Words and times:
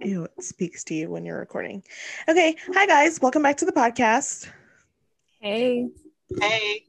Ew, 0.00 0.24
it 0.24 0.44
speaks 0.44 0.84
to 0.84 0.94
you 0.94 1.10
when 1.10 1.24
you're 1.24 1.38
recording. 1.38 1.82
Okay. 2.28 2.54
Hi, 2.72 2.86
guys. 2.86 3.20
Welcome 3.20 3.42
back 3.42 3.56
to 3.56 3.64
the 3.64 3.72
podcast. 3.72 4.48
Hey. 5.40 5.88
Hey. 6.40 6.84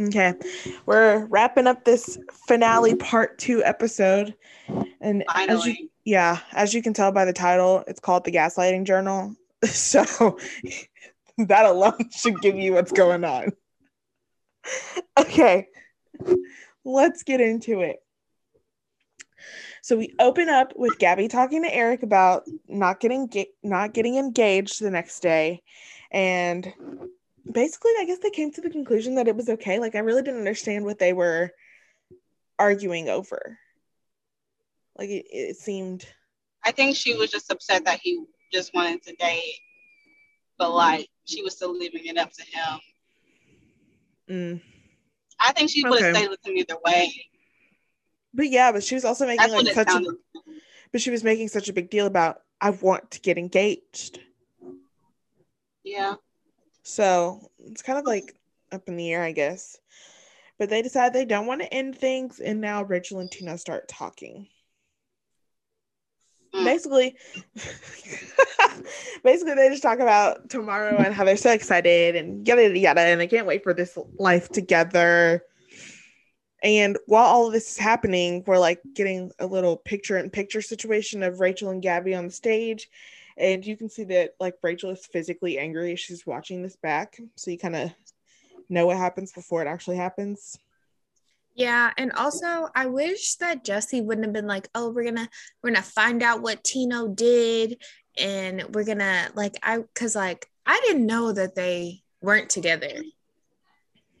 Okay. 0.00 0.32
We're 0.86 1.26
wrapping 1.26 1.66
up 1.66 1.84
this 1.84 2.18
finale 2.46 2.94
part 2.94 3.38
two 3.38 3.62
episode. 3.62 4.34
And 5.02 5.22
as 5.34 5.66
you, 5.66 5.90
yeah, 6.04 6.38
as 6.52 6.72
you 6.72 6.82
can 6.82 6.94
tell 6.94 7.12
by 7.12 7.26
the 7.26 7.32
title, 7.34 7.84
it's 7.86 8.00
called 8.00 8.24
The 8.24 8.32
Gaslighting 8.32 8.84
Journal. 8.84 9.34
So 9.64 10.04
that 11.38 11.64
alone 11.64 12.10
should 12.10 12.40
give 12.40 12.56
you 12.56 12.74
what's 12.74 12.92
going 12.92 13.24
on. 13.24 13.52
Okay. 15.18 15.68
Let's 16.84 17.22
get 17.22 17.40
into 17.40 17.80
it. 17.80 17.96
So 19.86 19.96
we 19.96 20.12
open 20.18 20.48
up 20.48 20.72
with 20.74 20.98
Gabby 20.98 21.28
talking 21.28 21.62
to 21.62 21.72
Erich 21.72 22.02
about 22.02 22.42
not 22.66 22.98
getting 22.98 23.28
ga- 23.28 23.52
not 23.62 23.94
getting 23.94 24.16
engaged 24.16 24.82
the 24.82 24.90
next 24.90 25.20
day, 25.20 25.62
and 26.10 26.74
basically, 27.52 27.92
I 28.00 28.04
guess 28.04 28.18
they 28.18 28.30
came 28.30 28.50
to 28.50 28.60
the 28.60 28.68
conclusion 28.68 29.14
that 29.14 29.28
it 29.28 29.36
was 29.36 29.48
okay. 29.48 29.78
Like 29.78 29.94
I 29.94 30.00
really 30.00 30.22
didn't 30.22 30.40
understand 30.40 30.84
what 30.84 30.98
they 30.98 31.12
were 31.12 31.52
arguing 32.58 33.08
over. 33.08 33.60
Like 34.98 35.10
it, 35.10 35.26
it 35.30 35.56
seemed, 35.56 36.04
I 36.64 36.72
think 36.72 36.96
she 36.96 37.14
was 37.14 37.30
just 37.30 37.52
upset 37.52 37.84
that 37.84 38.00
he 38.02 38.24
just 38.52 38.74
wanted 38.74 39.04
to 39.04 39.14
date, 39.14 39.54
but 40.58 40.74
like 40.74 41.08
she 41.26 41.42
was 41.42 41.54
still 41.54 41.72
leaving 41.72 42.06
it 42.06 42.18
up 42.18 42.32
to 42.32 42.42
him. 42.42 42.80
mm. 44.28 44.60
I 45.38 45.52
think 45.52 45.70
she 45.70 45.84
would 45.84 46.00
have 46.02 46.08
Okay. 46.08 46.18
stayed 46.18 46.28
with 46.30 46.44
him 46.44 46.56
either 46.56 46.76
way. 46.84 47.12
But 48.36 48.50
yeah, 48.50 48.70
but 48.70 48.84
she 48.84 48.94
was 48.94 49.04
also 49.04 49.26
making 49.26 49.50
That's 49.50 49.64
like 49.64 49.74
such 49.74 49.88
a, 49.88 50.02
but 50.92 51.00
she 51.00 51.10
was 51.10 51.24
making 51.24 51.48
such 51.48 51.70
a 51.70 51.72
big 51.72 51.88
deal 51.88 52.06
about 52.06 52.42
I 52.60 52.70
want 52.70 53.10
to 53.12 53.20
get 53.20 53.38
engaged. 53.38 54.20
Yeah. 55.82 56.16
So 56.82 57.50
it's 57.58 57.80
kind 57.82 57.98
of 57.98 58.04
like 58.04 58.38
up 58.72 58.88
in 58.88 58.96
the 58.96 59.10
air, 59.10 59.22
I 59.22 59.32
guess. 59.32 59.78
But 60.58 60.68
they 60.68 60.82
decide 60.82 61.12
they 61.12 61.24
don't 61.24 61.46
want 61.46 61.62
to 61.62 61.72
end 61.72 61.96
things, 61.96 62.40
and 62.40 62.60
now 62.60 62.82
Rachel 62.82 63.20
and 63.20 63.30
Tino 63.30 63.56
start 63.56 63.88
talking. 63.88 64.48
Mm. 66.54 66.64
Basically, 66.64 67.16
basically 69.24 69.54
they 69.54 69.68
just 69.70 69.82
talk 69.82 69.98
about 69.98 70.50
tomorrow 70.50 70.96
and 70.96 71.14
how 71.14 71.24
they're 71.24 71.36
so 71.36 71.52
excited 71.52 72.16
and 72.16 72.46
yada 72.46 72.64
yada 72.64 72.78
yada, 72.78 73.00
and 73.00 73.20
they 73.20 73.26
can't 73.26 73.46
wait 73.46 73.62
for 73.62 73.72
this 73.72 73.98
life 74.18 74.50
together. 74.50 75.42
And 76.62 76.96
while 77.06 77.26
all 77.26 77.46
of 77.46 77.52
this 77.52 77.70
is 77.72 77.78
happening, 77.78 78.42
we're 78.46 78.58
like 78.58 78.80
getting 78.94 79.30
a 79.38 79.46
little 79.46 79.76
picture 79.76 80.18
in 80.18 80.30
picture 80.30 80.62
situation 80.62 81.22
of 81.22 81.40
Rachel 81.40 81.70
and 81.70 81.82
Gabby 81.82 82.14
on 82.14 82.26
the 82.26 82.32
stage. 82.32 82.88
And 83.36 83.64
you 83.64 83.76
can 83.76 83.90
see 83.90 84.04
that 84.04 84.34
like 84.40 84.54
Rachel 84.62 84.90
is 84.90 85.06
physically 85.06 85.58
angry 85.58 85.94
she's 85.96 86.26
watching 86.26 86.62
this 86.62 86.76
back. 86.76 87.18
So 87.34 87.50
you 87.50 87.58
kind 87.58 87.76
of 87.76 87.92
know 88.68 88.86
what 88.86 88.96
happens 88.96 89.32
before 89.32 89.62
it 89.62 89.68
actually 89.68 89.96
happens. 89.96 90.58
Yeah, 91.54 91.90
and 91.96 92.12
also 92.12 92.68
I 92.74 92.86
wish 92.86 93.36
that 93.36 93.64
Jesse 93.64 94.02
wouldn't 94.02 94.26
have 94.26 94.34
been 94.34 94.46
like, 94.46 94.68
"Oh, 94.74 94.90
we're 94.90 95.04
gonna 95.04 95.28
we're 95.62 95.70
gonna 95.70 95.82
find 95.82 96.22
out 96.22 96.42
what 96.42 96.62
Tino 96.62 97.08
did, 97.08 97.82
and 98.18 98.62
we're 98.74 98.84
gonna 98.84 99.30
like 99.34 99.54
I 99.62 99.78
because 99.78 100.14
like 100.14 100.50
I 100.66 100.80
didn't 100.86 101.06
know 101.06 101.32
that 101.32 101.54
they 101.54 102.02
weren't 102.20 102.50
together. 102.50 102.92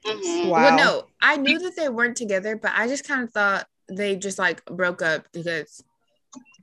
Mhm. 0.06 0.48
Wow. 0.48 0.62
Well, 0.62 0.76
no, 0.76 1.06
I 1.20 1.36
knew 1.36 1.58
that 1.58 1.76
they 1.76 1.88
weren't 1.88 2.16
together, 2.16 2.56
but 2.56 2.72
I 2.74 2.86
just 2.86 3.06
kind 3.06 3.22
of 3.22 3.32
thought 3.32 3.66
they 3.88 4.16
just 4.16 4.38
like 4.38 4.64
broke 4.66 5.02
up 5.02 5.26
because 5.32 5.82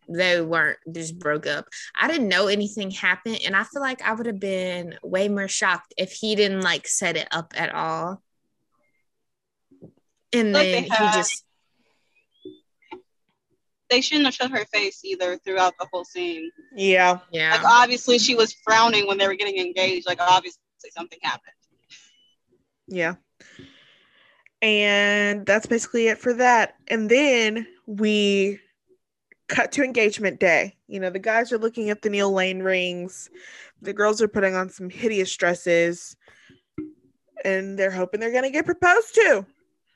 they 0.10 0.42
weren't 0.42 0.78
just 0.92 1.18
broke 1.20 1.48
up. 1.48 1.68
I 1.96 2.08
didn't 2.08 2.30
know 2.30 2.48
anything 2.48 2.92
happened, 2.92 3.40
and 3.46 3.56
I 3.56 3.64
feel 3.64 3.82
like 3.82 4.02
I 4.02 4.14
would 4.14 4.26
have 4.26 4.40
been 4.40 4.98
way 5.04 5.28
more 5.30 5.48
shocked 5.48 5.94
if 5.98 6.14
he 6.14 6.36
didn't 6.36 6.62
like 6.62 6.88
set 6.88 7.18
it 7.18 7.28
up 7.32 7.54
at 7.56 7.74
all. 7.74 8.22
And 10.32 10.52
Like 10.54 10.64
then 10.64 10.72
they 10.72 10.82
he 10.84 10.90
have. 10.90 11.14
just 11.14 11.46
They 13.90 14.02
shouldn't 14.02 14.26
have 14.26 14.34
shown 14.34 14.50
her 14.52 14.66
face 14.74 15.02
either 15.04 15.38
throughout 15.38 15.74
the 15.80 15.88
whole 15.92 16.04
scene. 16.04 16.50
Yeah. 16.76 17.20
yeah. 17.32 17.52
Like 17.52 17.66
obviously 17.66 18.18
she 18.18 18.34
was 18.34 18.54
frowning 18.64 19.06
when 19.06 19.20
they 19.20 19.28
were 19.28 19.36
getting 19.36 19.58
engaged. 19.60 20.08
Like 20.08 20.20
obviously 20.20 20.60
something 20.96 21.20
happened. 21.22 21.54
Yeah. 22.88 23.16
And 24.64 25.46
that's 25.46 25.66
basically 25.66 26.08
it 26.08 26.18
for 26.18 26.34
that. 26.36 26.76
And 26.88 27.10
then 27.10 27.68
we 27.86 28.62
cut 29.50 29.74
to 29.74 29.84
engagement 29.84 30.40
day. 30.40 30.78
You 30.88 31.02
know, 31.02 31.10
the 31.10 31.20
guys 31.20 31.52
are 31.52 31.58
looking 31.58 31.90
at 31.90 32.02
the 32.02 32.10
Neil 32.10 32.32
Lane 32.32 32.64
rings, 32.64 33.30
the 33.82 33.92
girls 33.92 34.22
are 34.22 34.28
putting 34.30 34.56
on 34.56 34.70
some 34.70 34.90
hideous 34.90 35.36
dresses, 35.36 36.16
and 37.44 37.78
they're 37.78 37.92
hoping 37.92 38.22
they're 38.22 38.32
going 38.32 38.44
to 38.44 38.50
get 38.50 38.66
proposed 38.66 39.14
to. 39.16 39.46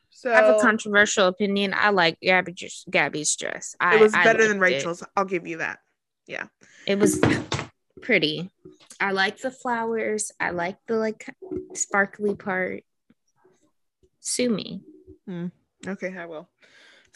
So 0.09 0.33
I 0.33 0.35
have 0.38 0.56
a 0.57 0.59
controversial 0.59 1.27
opinion. 1.27 1.73
I 1.73 1.91
like 1.91 2.19
Gabby 2.19 2.51
just 2.51 2.89
Gabby's 2.89 3.33
dress. 3.38 3.75
I, 3.79 3.95
it 3.95 4.01
was 4.01 4.11
better 4.11 4.47
than 4.47 4.59
liked 4.59 4.73
it. 4.73 4.75
Rachel's. 4.77 5.03
I'll 5.16 5.25
give 5.25 5.47
you 5.47 5.59
that. 5.59 5.79
Yeah. 6.25 6.47
It 6.85 7.00
was 7.00 7.22
pretty. 8.01 8.50
I 9.00 9.11
like 9.11 9.38
the 9.38 9.51
flowers. 9.51 10.31
I 10.39 10.50
like 10.50 10.77
the 10.88 10.97
like 10.97 11.33
sparkly 11.73 12.35
part. 12.35 12.83
Sue 14.27 14.49
me. 14.49 14.81
Okay, 15.88 16.13
I 16.17 16.25
will. 16.25 16.49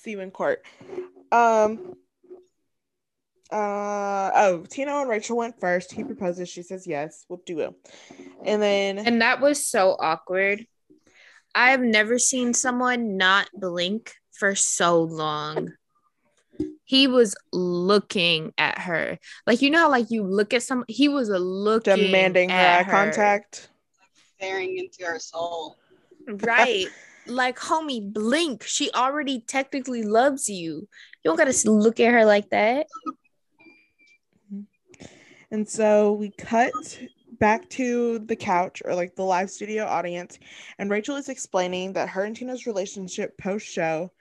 See 0.02 0.12
you 0.12 0.22
in 0.22 0.32
court. 0.32 0.64
Um 1.32 1.96
uh 3.52 4.32
oh, 4.34 4.66
Tino 4.70 5.02
and 5.02 5.10
Rachel 5.10 5.36
went 5.36 5.60
first. 5.60 5.92
He 5.92 6.06
proposes, 6.06 6.48
she 6.48 6.64
says 6.64 6.88
yes, 6.88 7.26
whoop 7.28 7.46
de 7.46 7.54
woo. 7.54 7.76
And 8.46 8.62
then 8.62 8.98
And 8.98 9.22
that 9.22 9.42
was 9.42 9.68
so 9.68 9.98
awkward. 10.00 10.66
I 11.54 11.72
have 11.72 11.82
never 11.82 12.18
seen 12.18 12.54
someone 12.54 13.18
not 13.18 13.50
blink 13.54 14.14
for 14.32 14.56
so 14.56 15.02
long. 15.02 15.74
He 16.86 17.08
was 17.08 17.36
looking 17.52 18.54
at 18.58 18.80
her. 18.80 19.20
Like 19.46 19.62
you 19.62 19.70
know 19.70 19.80
how 19.80 19.90
like 19.90 20.12
you 20.12 20.24
look 20.24 20.54
at 20.54 20.64
some 20.64 20.86
he 20.88 21.10
was 21.10 21.28
a 21.28 21.40
looking 21.40 22.06
demanding 22.06 22.50
her 22.50 22.56
at 22.56 22.88
eye 22.88 22.90
contact. 22.90 23.70
Staring 24.38 24.78
into 24.78 25.04
her 25.04 25.20
soul. 25.20 25.78
Right. 26.28 26.88
like, 27.28 27.58
homie, 27.60 28.12
blink. 28.12 28.64
She 28.64 28.92
already 28.92 29.42
technically 29.42 30.04
loves 30.04 30.50
you. 30.50 30.88
You 31.24 31.24
don't 31.24 31.38
gotta 31.38 31.70
look 31.70 32.00
at 32.00 32.14
her 32.14 32.26
like 32.26 32.50
that. 32.50 32.88
Mm-hmm. 34.54 34.62
And 35.52 35.68
so 35.68 36.14
we 36.14 36.32
cut 36.32 36.74
back 37.40 37.68
to 37.70 38.20
the 38.20 38.36
couch 38.36 38.82
or 38.86 38.96
like 38.96 39.16
the 39.16 39.24
live 39.24 39.50
studio 39.50 39.86
audience, 39.86 40.40
and 40.78 40.90
Rachel 40.90 41.16
is 41.16 41.28
explaining 41.28 41.94
that 41.94 42.10
her 42.10 42.24
and 42.24 42.36
Tino's 42.36 42.66
relationship 42.66 43.38
post 43.38 43.68
show 43.68 44.12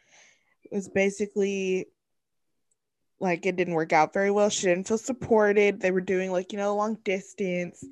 was 0.73 0.89
basically 0.89 1.87
like 3.21 3.45
it 3.45 3.57
didn't 3.57 3.75
work 3.75 3.93
out 3.93 4.15
very 4.15 4.31
well. 4.31 4.49
She 4.49 4.67
didn't 4.67 4.89
feel 4.89 4.99
supported. 4.99 5.81
They 5.81 5.91
were 5.91 6.01
doing 6.01 6.33
like, 6.33 6.53
you 6.53 6.59
know, 6.59 6.75
long 6.75 6.97
distance, 7.05 7.85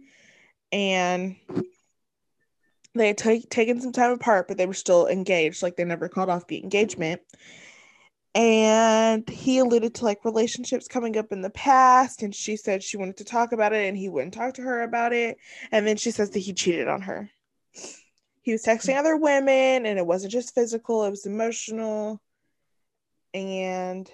and 0.72 1.36
they 2.94 3.08
had 3.08 3.18
ta- 3.18 3.46
taken 3.50 3.80
some 3.80 3.92
time 3.92 4.12
apart, 4.12 4.48
but 4.48 4.56
they 4.56 4.66
were 4.66 4.74
still 4.74 5.06
engaged. 5.06 5.62
Like 5.62 5.76
they 5.76 5.84
never 5.84 6.08
called 6.08 6.30
off 6.30 6.46
the 6.46 6.62
engagement. 6.62 7.20
And 8.34 9.28
he 9.28 9.58
alluded 9.58 9.94
to 9.96 10.04
like 10.04 10.24
relationships 10.24 10.86
coming 10.86 11.16
up 11.16 11.32
in 11.32 11.40
the 11.40 11.50
past, 11.50 12.22
and 12.22 12.34
she 12.34 12.56
said 12.56 12.82
she 12.82 12.96
wanted 12.96 13.16
to 13.18 13.24
talk 13.24 13.52
about 13.52 13.72
it, 13.72 13.88
and 13.88 13.96
he 13.96 14.08
wouldn't 14.08 14.34
talk 14.34 14.54
to 14.54 14.62
her 14.62 14.82
about 14.82 15.12
it. 15.12 15.38
And 15.72 15.86
then 15.86 15.96
she 15.96 16.10
says 16.10 16.30
that 16.30 16.40
he 16.40 16.52
cheated 16.52 16.88
on 16.88 17.02
her. 17.02 17.30
He 18.42 18.52
was 18.52 18.62
texting 18.62 18.96
other 18.96 19.16
women, 19.16 19.86
and 19.86 19.98
it 19.98 20.06
wasn't 20.06 20.32
just 20.32 20.54
physical, 20.54 21.04
it 21.04 21.10
was 21.10 21.26
emotional. 21.26 22.20
And 23.34 24.10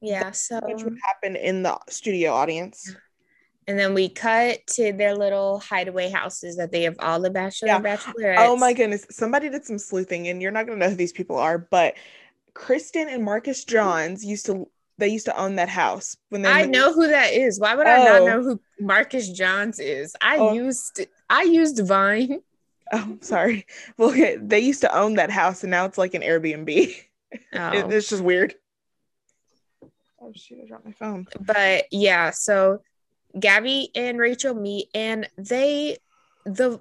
Yeah, 0.00 0.30
so 0.32 0.60
which 0.62 0.84
would 0.84 0.98
happen 1.04 1.36
in 1.36 1.62
the 1.62 1.78
studio 1.88 2.32
audience. 2.32 2.94
And 3.68 3.78
then 3.78 3.94
we 3.94 4.08
cut 4.08 4.66
to 4.68 4.92
their 4.92 5.14
little 5.14 5.60
hideaway 5.60 6.10
houses 6.10 6.56
that 6.56 6.72
they 6.72 6.82
have 6.82 6.96
all 6.98 7.20
the 7.20 7.30
bachelor 7.30 7.68
Yeah. 7.68 7.76
and 7.76 7.84
bachelorettes. 7.84 8.34
Oh 8.38 8.56
my 8.56 8.72
goodness. 8.72 9.06
Somebody 9.10 9.48
did 9.48 9.64
some 9.64 9.78
sleuthing, 9.78 10.28
and 10.28 10.42
you're 10.42 10.50
not 10.50 10.66
gonna 10.66 10.78
know 10.78 10.90
who 10.90 10.96
these 10.96 11.12
people 11.12 11.36
are, 11.38 11.58
but 11.58 11.94
Kristen 12.54 13.08
and 13.08 13.24
Marcus 13.24 13.64
Johns 13.64 14.24
used 14.24 14.46
to 14.46 14.68
they 14.98 15.08
used 15.08 15.24
to 15.24 15.36
own 15.36 15.56
that 15.56 15.70
house 15.70 16.16
when 16.28 16.42
they 16.42 16.50
I 16.50 16.66
know 16.66 16.92
who 16.92 17.08
that 17.08 17.32
is. 17.32 17.58
Why 17.58 17.74
would 17.74 17.86
I 17.86 18.04
not 18.04 18.20
Oh. 18.20 18.26
know 18.26 18.42
who 18.42 18.60
Marcus 18.78 19.30
Johns 19.30 19.80
is? 19.80 20.14
I 20.20 20.36
Oh. 20.36 20.52
used 20.52 21.06
I 21.30 21.42
used 21.42 21.78
Vine. 21.86 22.42
Oh, 22.94 23.16
sorry. 23.22 23.66
Well, 23.96 24.10
they 24.38 24.60
used 24.60 24.82
to 24.82 24.94
own 24.94 25.14
that 25.14 25.30
house, 25.30 25.62
and 25.64 25.70
now 25.70 25.86
it's 25.86 25.96
like 25.96 26.12
an 26.14 26.22
Airbnb. 26.22 26.94
Oh. 27.54 27.68
It- 27.72 27.90
it's 27.90 28.10
just 28.10 28.22
weird. 28.22 28.54
Oh 30.20 30.32
shoot! 30.36 30.58
I 30.62 30.66
dropped 30.66 30.84
my 30.84 30.92
phone. 30.92 31.26
but 31.40 31.86
yeah, 31.90 32.30
so 32.30 32.82
Gabby 33.38 33.90
and 33.94 34.18
Rachel 34.18 34.54
meet, 34.54 34.88
and 34.94 35.28
they 35.36 35.98
the 36.44 36.80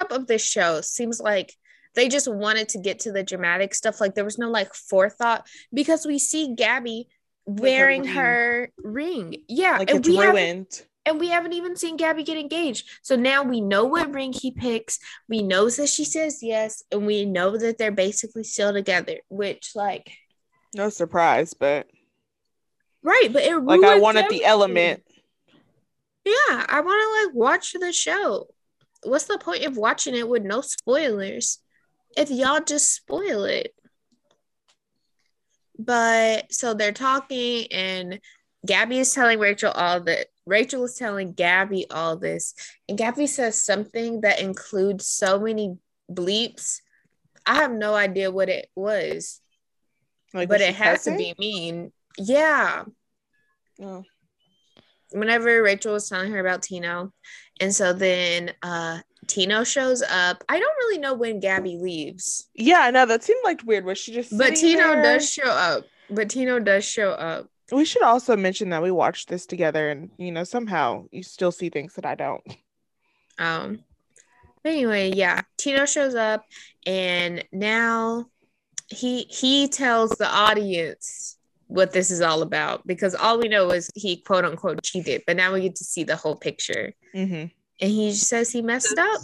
top 0.00 0.12
of 0.12 0.26
this 0.26 0.44
show 0.44 0.80
seems 0.80 1.20
like 1.20 1.54
they 1.94 2.08
just 2.08 2.26
wanted 2.32 2.70
to 2.70 2.78
get 2.78 3.00
to 3.00 3.12
the 3.12 3.22
dramatic 3.22 3.74
stuff. 3.74 4.00
Like 4.00 4.14
there 4.14 4.24
was 4.24 4.38
no 4.38 4.50
like 4.50 4.74
forethought 4.74 5.46
because 5.72 6.06
we 6.06 6.18
see 6.18 6.54
Gabby 6.54 7.08
wearing 7.44 8.02
ring. 8.02 8.10
her 8.12 8.70
ring. 8.78 9.36
Yeah, 9.48 9.78
Like 9.78 9.90
and 9.90 10.04
we 10.06 10.16
haven't 10.16 10.34
ruined. 10.34 10.82
and 11.04 11.20
we 11.20 11.28
haven't 11.28 11.52
even 11.52 11.76
seen 11.76 11.96
Gabby 11.96 12.22
get 12.22 12.38
engaged. 12.38 12.88
So 13.02 13.14
now 13.16 13.42
we 13.42 13.60
know 13.60 13.84
what 13.84 14.14
ring 14.14 14.32
he 14.32 14.52
picks. 14.52 14.98
We 15.28 15.42
know 15.42 15.68
that 15.68 15.88
she 15.88 16.04
says 16.04 16.38
yes, 16.42 16.82
and 16.90 17.04
we 17.06 17.24
know 17.26 17.56
that 17.58 17.76
they're 17.78 17.90
basically 17.92 18.44
still 18.44 18.72
together. 18.72 19.18
Which, 19.28 19.72
like, 19.74 20.12
No 20.74 20.88
surprise, 20.88 21.52
but 21.52 21.86
right? 23.02 23.28
But 23.32 23.42
it 23.42 23.56
like 23.58 23.82
I 23.84 23.98
wanted 23.98 24.24
everything. 24.24 24.38
the 24.38 24.44
element. 24.46 25.02
Yeah, 26.24 26.66
I 26.68 26.80
want 26.80 27.02
to 27.02 27.26
like 27.26 27.34
watch 27.34 27.72
the 27.72 27.92
show. 27.92 28.48
What's 29.02 29.24
the 29.24 29.38
point 29.38 29.64
of 29.64 29.76
watching 29.76 30.14
it 30.14 30.28
with 30.28 30.44
no 30.44 30.60
spoilers 30.60 31.58
if 32.16 32.30
y'all 32.30 32.60
just 32.60 32.94
spoil 32.94 33.44
it? 33.44 33.74
But 35.78 36.52
so 36.52 36.74
they're 36.74 36.92
talking, 36.92 37.66
and 37.72 38.20
Gabby 38.64 39.00
is 39.00 39.12
telling 39.12 39.40
Rachel 39.40 39.72
all 39.72 40.00
that. 40.02 40.28
Rachel 40.46 40.84
is 40.84 40.94
telling 40.94 41.32
Gabby 41.32 41.86
all 41.90 42.16
this, 42.16 42.54
and 42.88 42.98
Gabby 42.98 43.26
says 43.26 43.56
something 43.60 44.20
that 44.20 44.40
includes 44.40 45.06
so 45.06 45.40
many 45.40 45.78
bleeps. 46.10 46.80
I 47.46 47.56
have 47.56 47.72
no 47.72 47.94
idea 47.94 48.30
what 48.30 48.48
it 48.48 48.68
was, 48.76 49.40
Like, 50.32 50.48
but 50.48 50.60
was 50.60 50.68
it 50.68 50.74
has 50.76 51.04
to 51.04 51.16
be 51.16 51.34
mean. 51.38 51.92
Yeah, 52.18 52.84
Oh. 53.80 54.04
Whenever 55.12 55.62
Rachel 55.62 55.92
was 55.94 56.08
telling 56.08 56.32
her 56.32 56.38
about 56.40 56.62
Tino. 56.62 57.12
And 57.60 57.74
so 57.74 57.92
then 57.92 58.52
uh 58.62 59.00
Tino 59.28 59.62
shows 59.64 60.02
up. 60.02 60.42
I 60.48 60.58
don't 60.58 60.76
really 60.78 60.98
know 60.98 61.14
when 61.14 61.38
Gabby 61.40 61.78
leaves, 61.80 62.48
Yeah, 62.54 62.80
I 62.80 62.90
know 62.90 63.06
that 63.06 63.22
seemed 63.22 63.40
like 63.44 63.62
weird. 63.64 63.84
Was 63.84 63.98
she 63.98 64.12
just? 64.12 64.36
but 64.36 64.56
Tino 64.56 64.94
there? 64.94 65.02
does 65.02 65.30
show 65.30 65.44
up. 65.48 65.84
But 66.10 66.28
Tino 66.30 66.58
does 66.58 66.84
show 66.84 67.10
up. 67.12 67.48
We 67.70 67.84
should 67.84 68.02
also 68.02 68.36
mention 68.36 68.70
that 68.70 68.82
we 68.82 68.90
watched 68.90 69.28
this 69.28 69.46
together, 69.46 69.88
and 69.90 70.10
you 70.18 70.32
know 70.32 70.44
somehow 70.44 71.04
you 71.10 71.22
still 71.22 71.52
see 71.52 71.70
things 71.70 71.94
that 71.94 72.04
I 72.04 72.14
don't. 72.16 72.42
Um 73.38 73.84
anyway, 74.64 75.12
yeah, 75.14 75.42
Tino 75.56 75.86
shows 75.86 76.14
up 76.14 76.44
and 76.86 77.44
now 77.52 78.26
he 78.88 79.22
he 79.22 79.68
tells 79.68 80.10
the 80.10 80.28
audience 80.28 81.38
what 81.72 81.92
this 81.92 82.10
is 82.10 82.20
all 82.20 82.42
about 82.42 82.86
because 82.86 83.14
all 83.14 83.38
we 83.38 83.48
know 83.48 83.70
is 83.70 83.90
he 83.94 84.18
quote 84.18 84.44
unquote 84.44 84.82
cheated, 84.82 85.22
but 85.26 85.36
now 85.36 85.54
we 85.54 85.62
get 85.62 85.76
to 85.76 85.84
see 85.84 86.04
the 86.04 86.16
whole 86.16 86.36
picture. 86.36 86.92
Mm-hmm. 87.14 87.46
And 87.80 87.90
he 87.90 88.12
says 88.12 88.50
he 88.50 88.60
messed 88.60 88.98
up. 88.98 89.22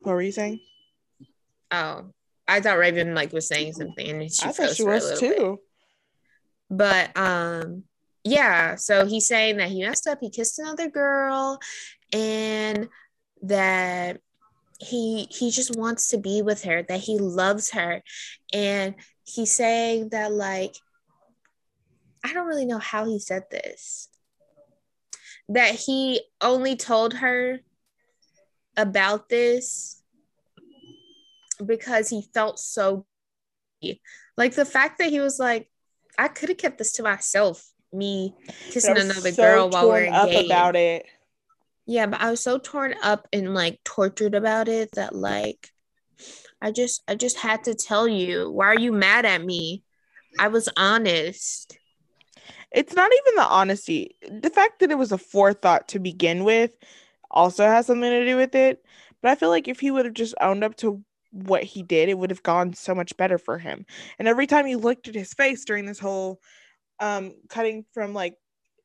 What 0.00 0.12
were 0.12 0.22
you 0.22 0.32
saying? 0.32 0.60
Oh, 1.70 2.06
I 2.48 2.60
thought 2.60 2.78
Raven 2.78 3.14
like 3.14 3.32
was 3.32 3.46
saying 3.46 3.74
something, 3.74 4.08
and 4.08 4.32
she 4.32 4.46
I 4.46 4.52
thought 4.52 4.74
she 4.74 4.84
was 4.84 5.04
little 5.04 5.20
bit. 5.20 5.36
too. 5.36 5.60
But 6.68 7.16
um, 7.16 7.84
yeah. 8.24 8.74
So 8.74 9.06
he's 9.06 9.28
saying 9.28 9.58
that 9.58 9.68
he 9.68 9.82
messed 9.82 10.08
up. 10.08 10.18
He 10.20 10.30
kissed 10.30 10.58
another 10.58 10.90
girl, 10.90 11.60
and 12.12 12.88
that 13.42 14.20
he 14.78 15.26
he 15.30 15.50
just 15.50 15.76
wants 15.76 16.08
to 16.08 16.18
be 16.18 16.42
with 16.42 16.62
her. 16.64 16.82
That 16.82 17.00
he 17.00 17.18
loves 17.18 17.70
her, 17.70 18.02
and 18.52 18.94
he's 19.24 19.52
saying 19.52 20.10
that 20.10 20.32
like 20.32 20.74
I 22.24 22.32
don't 22.32 22.46
really 22.46 22.66
know 22.66 22.78
how 22.78 23.04
he 23.04 23.18
said 23.18 23.44
this. 23.50 24.08
That 25.48 25.74
he 25.74 26.22
only 26.40 26.76
told 26.76 27.14
her 27.14 27.60
about 28.76 29.28
this 29.28 30.02
because 31.64 32.08
he 32.08 32.26
felt 32.34 32.58
so 32.58 33.06
like 34.36 34.54
the 34.54 34.64
fact 34.64 34.98
that 34.98 35.10
he 35.10 35.20
was 35.20 35.38
like, 35.38 35.70
I 36.18 36.28
could 36.28 36.48
have 36.48 36.58
kept 36.58 36.78
this 36.78 36.92
to 36.94 37.02
myself, 37.02 37.64
me 37.92 38.34
kissing 38.70 38.96
another 38.96 39.32
so 39.32 39.42
girl 39.42 39.70
while 39.70 39.88
we're 39.88 40.06
torn 40.06 40.14
up 40.14 40.44
about 40.44 40.76
it. 40.76 41.06
Yeah, 41.86 42.06
but 42.06 42.20
I 42.20 42.30
was 42.30 42.40
so 42.40 42.58
torn 42.58 42.94
up 43.02 43.28
and 43.32 43.54
like 43.54 43.78
tortured 43.84 44.34
about 44.34 44.68
it 44.68 44.90
that 44.92 45.14
like 45.14 45.70
I 46.60 46.72
just 46.72 47.02
I 47.06 47.14
just 47.14 47.38
had 47.38 47.64
to 47.64 47.74
tell 47.74 48.08
you, 48.08 48.50
why 48.50 48.66
are 48.66 48.78
you 48.78 48.92
mad 48.92 49.24
at 49.24 49.44
me? 49.44 49.84
I 50.38 50.48
was 50.48 50.68
honest. 50.76 51.78
It's 52.72 52.94
not 52.94 53.10
even 53.12 53.36
the 53.36 53.48
honesty. 53.48 54.16
The 54.28 54.50
fact 54.50 54.80
that 54.80 54.90
it 54.90 54.98
was 54.98 55.12
a 55.12 55.18
forethought 55.18 55.88
to 55.88 55.98
begin 55.98 56.44
with 56.44 56.72
also 57.30 57.64
has 57.64 57.86
something 57.86 58.10
to 58.10 58.26
do 58.26 58.36
with 58.36 58.54
it. 58.54 58.84
But 59.22 59.30
I 59.30 59.34
feel 59.36 59.48
like 59.48 59.68
if 59.68 59.80
he 59.80 59.90
would 59.90 60.04
have 60.04 60.14
just 60.14 60.34
owned 60.40 60.64
up 60.64 60.76
to 60.76 61.02
what 61.30 61.62
he 61.62 61.82
did, 61.82 62.08
it 62.08 62.18
would 62.18 62.30
have 62.30 62.42
gone 62.42 62.74
so 62.74 62.94
much 62.94 63.16
better 63.16 63.38
for 63.38 63.58
him. 63.58 63.86
And 64.18 64.26
every 64.28 64.46
time 64.46 64.66
you 64.66 64.78
looked 64.78 65.08
at 65.08 65.14
his 65.14 65.32
face 65.34 65.64
during 65.64 65.86
this 65.86 65.98
whole 65.98 66.40
um 66.98 67.34
cutting 67.50 67.84
from 67.92 68.14
like 68.14 68.34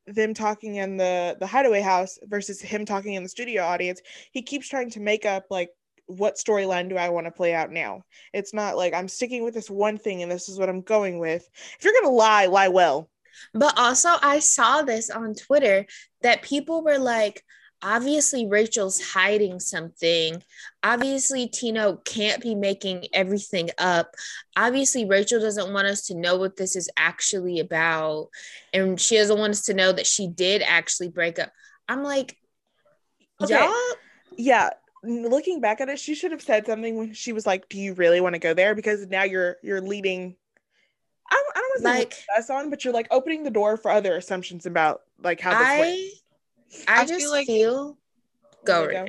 them 0.06 0.34
talking 0.34 0.76
in 0.76 0.96
the 0.96 1.36
the 1.38 1.46
hideaway 1.46 1.80
house 1.80 2.18
versus 2.24 2.60
him 2.60 2.84
talking 2.84 3.14
in 3.14 3.22
the 3.22 3.28
studio 3.28 3.62
audience, 3.62 4.00
he 4.32 4.42
keeps 4.42 4.68
trying 4.68 4.90
to 4.90 5.00
make 5.00 5.24
up 5.24 5.44
like 5.50 5.70
what 6.06 6.36
storyline 6.36 6.88
do 6.88 6.96
I 6.96 7.08
want 7.08 7.26
to 7.26 7.30
play 7.30 7.54
out 7.54 7.70
now? 7.70 8.02
It's 8.32 8.52
not 8.52 8.76
like 8.76 8.94
I'm 8.94 9.08
sticking 9.08 9.44
with 9.44 9.54
this 9.54 9.70
one 9.70 9.98
thing 9.98 10.22
and 10.22 10.30
this 10.30 10.48
is 10.48 10.58
what 10.58 10.68
I'm 10.68 10.82
going 10.82 11.18
with. 11.18 11.48
If 11.78 11.84
you're 11.84 11.94
gonna 12.00 12.14
lie, 12.14 12.46
lie 12.46 12.68
well. 12.68 13.08
But 13.54 13.78
also, 13.78 14.10
I 14.20 14.40
saw 14.40 14.82
this 14.82 15.10
on 15.10 15.34
Twitter 15.34 15.86
that 16.22 16.42
people 16.42 16.82
were 16.82 16.98
like, 16.98 17.42
obviously, 17.82 18.46
Rachel's 18.46 19.00
hiding 19.00 19.60
something. 19.60 20.42
Obviously, 20.82 21.48
Tino 21.48 21.96
can't 22.04 22.40
be 22.42 22.54
making 22.54 23.06
everything 23.12 23.70
up. 23.78 24.14
Obviously, 24.56 25.04
Rachel 25.04 25.40
doesn't 25.40 25.72
want 25.72 25.86
us 25.86 26.06
to 26.06 26.14
know 26.14 26.36
what 26.36 26.56
this 26.56 26.76
is 26.76 26.88
actually 26.96 27.60
about. 27.60 28.28
And 28.72 29.00
she 29.00 29.16
doesn't 29.16 29.38
want 29.38 29.52
us 29.52 29.62
to 29.62 29.74
know 29.74 29.92
that 29.92 30.06
she 30.06 30.28
did 30.28 30.62
actually 30.62 31.08
break 31.08 31.38
up. 31.38 31.50
I'm 31.88 32.02
like, 32.02 32.36
Okay. 33.42 33.54
y'all, 33.58 33.74
yeah 34.36 34.70
looking 35.04 35.60
back 35.60 35.80
at 35.80 35.88
it 35.88 35.98
she 35.98 36.14
should 36.14 36.30
have 36.30 36.40
said 36.42 36.64
something 36.64 36.96
when 36.96 37.12
she 37.12 37.32
was 37.32 37.44
like 37.44 37.68
do 37.68 37.76
you 37.76 37.92
really 37.94 38.20
want 38.20 38.34
to 38.34 38.38
go 38.38 38.54
there 38.54 38.72
because 38.74 39.04
now 39.08 39.24
you're 39.24 39.56
you're 39.62 39.80
leading 39.80 40.36
i 41.28 41.34
don't, 41.34 41.56
I 41.56 41.60
don't 41.60 41.68
want 41.70 41.76
to 41.76 41.82
say 41.82 41.98
Like- 41.98 42.38
us 42.38 42.50
on 42.50 42.70
but 42.70 42.84
you're 42.84 42.94
like 42.94 43.08
opening 43.10 43.42
the 43.42 43.50
door 43.50 43.76
for 43.76 43.90
other 43.90 44.16
assumptions 44.16 44.64
about 44.64 45.02
like 45.20 45.40
how 45.40 45.58
this 45.58 45.80
went. 45.80 45.98
I, 46.88 47.02
I, 47.02 47.06
just 47.06 47.20
feel 47.20 47.30
like- 47.30 47.46
feel, 47.46 47.98
go, 48.64 48.90
go. 48.90 49.06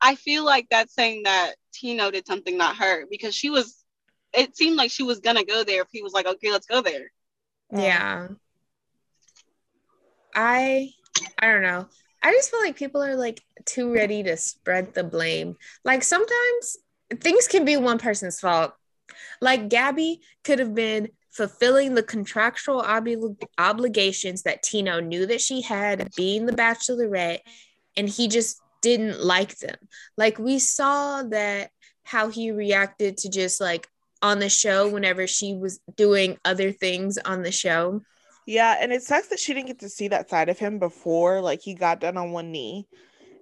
I 0.00 0.14
feel 0.14 0.44
like 0.44 0.66
that's 0.70 0.94
saying 0.94 1.24
that 1.24 1.54
Tino 1.72 2.10
did 2.10 2.26
something, 2.26 2.56
not 2.56 2.76
her, 2.76 3.06
because 3.10 3.34
she 3.34 3.50
was. 3.50 3.84
It 4.32 4.56
seemed 4.56 4.76
like 4.76 4.90
she 4.90 5.02
was 5.02 5.20
gonna 5.20 5.44
go 5.44 5.64
there 5.64 5.82
if 5.82 5.88
he 5.90 6.02
was 6.02 6.12
like, 6.12 6.26
"Okay, 6.26 6.50
let's 6.52 6.66
go 6.66 6.80
there." 6.80 7.10
Yeah. 7.72 8.28
I 10.34 10.90
I 11.38 11.46
don't 11.46 11.62
know. 11.62 11.86
I 12.22 12.32
just 12.32 12.50
feel 12.50 12.60
like 12.60 12.76
people 12.76 13.02
are 13.02 13.16
like 13.16 13.42
too 13.64 13.92
ready 13.92 14.22
to 14.22 14.36
spread 14.36 14.94
the 14.94 15.04
blame. 15.04 15.56
Like 15.84 16.02
sometimes 16.02 16.76
things 17.20 17.48
can 17.48 17.64
be 17.64 17.76
one 17.76 17.98
person's 17.98 18.40
fault. 18.40 18.72
Like 19.40 19.68
Gabby 19.68 20.20
could 20.44 20.58
have 20.58 20.74
been 20.74 21.08
fulfilling 21.32 21.94
the 21.94 22.02
contractual 22.02 22.82
obli- 22.82 23.36
obligations 23.58 24.42
that 24.42 24.62
Tino 24.62 25.00
knew 25.00 25.26
that 25.26 25.40
she 25.40 25.60
had 25.62 26.08
being 26.16 26.46
the 26.46 26.52
bachelorette 26.52 27.40
and 27.96 28.08
he 28.08 28.28
just 28.28 28.60
didn't 28.82 29.22
like 29.24 29.58
them. 29.58 29.76
Like 30.16 30.38
we 30.38 30.58
saw 30.58 31.22
that 31.24 31.70
how 32.02 32.28
he 32.28 32.50
reacted 32.50 33.16
to 33.18 33.28
just 33.28 33.60
like 33.60 33.86
on 34.22 34.38
the 34.38 34.48
show 34.48 34.88
whenever 34.88 35.26
she 35.26 35.54
was 35.54 35.80
doing 35.96 36.36
other 36.44 36.72
things 36.72 37.18
on 37.18 37.42
the 37.42 37.52
show. 37.52 38.02
yeah 38.46 38.76
and 38.80 38.92
it 38.92 39.02
sucks 39.02 39.28
that 39.28 39.38
she 39.38 39.54
didn't 39.54 39.68
get 39.68 39.78
to 39.80 39.88
see 39.88 40.08
that 40.08 40.28
side 40.28 40.48
of 40.48 40.58
him 40.58 40.78
before 40.78 41.40
like 41.40 41.60
he 41.62 41.74
got 41.74 42.00
down 42.00 42.16
on 42.16 42.32
one 42.32 42.50
knee 42.50 42.86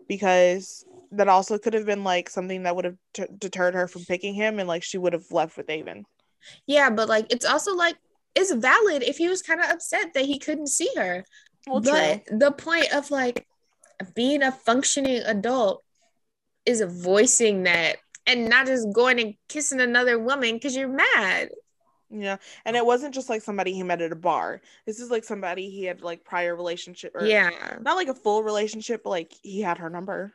because 0.08 0.84
that 1.12 1.28
also 1.28 1.56
could 1.58 1.74
have 1.74 1.86
been 1.86 2.04
like 2.04 2.28
something 2.28 2.64
that 2.64 2.76
would 2.76 2.84
have 2.84 2.96
t- 3.14 3.24
deterred 3.38 3.74
her 3.74 3.88
from 3.88 4.04
picking 4.04 4.34
him 4.34 4.58
and 4.58 4.68
like 4.68 4.82
she 4.82 4.98
would 4.98 5.14
have 5.14 5.30
left 5.30 5.56
with 5.56 5.70
aven 5.70 6.04
Yeah, 6.66 6.90
but 6.90 7.08
like 7.08 7.26
it's 7.30 7.44
also 7.44 7.74
like 7.74 7.96
it's 8.34 8.52
valid 8.52 9.02
if 9.02 9.18
he 9.18 9.28
was 9.28 9.42
kind 9.42 9.60
of 9.60 9.70
upset 9.70 10.14
that 10.14 10.24
he 10.24 10.38
couldn't 10.38 10.68
see 10.68 10.90
her. 10.96 11.24
well 11.66 11.80
but 11.80 12.22
the 12.30 12.52
point 12.52 12.92
of 12.92 13.10
like 13.10 13.46
being 14.14 14.42
a 14.42 14.52
functioning 14.52 15.22
adult 15.24 15.82
is 16.64 16.82
voicing 16.82 17.64
that 17.64 17.96
and 18.26 18.48
not 18.48 18.66
just 18.66 18.92
going 18.92 19.18
and 19.18 19.34
kissing 19.48 19.80
another 19.80 20.18
woman 20.18 20.54
because 20.54 20.76
you're 20.76 20.88
mad. 20.88 21.48
Yeah, 22.10 22.36
and 22.64 22.76
it 22.76 22.86
wasn't 22.86 23.14
just 23.14 23.28
like 23.28 23.42
somebody 23.42 23.72
he 23.72 23.82
met 23.82 24.00
at 24.00 24.12
a 24.12 24.16
bar. 24.16 24.62
This 24.86 24.98
is 24.98 25.10
like 25.10 25.24
somebody 25.24 25.68
he 25.68 25.84
had 25.84 26.00
like 26.00 26.24
prior 26.24 26.54
relationship 26.54 27.14
or 27.14 27.24
yeah. 27.24 27.50
not 27.80 27.96
like 27.96 28.08
a 28.08 28.14
full 28.14 28.42
relationship, 28.42 29.02
but 29.04 29.10
like 29.10 29.34
he 29.42 29.60
had 29.60 29.78
her 29.78 29.90
number. 29.90 30.32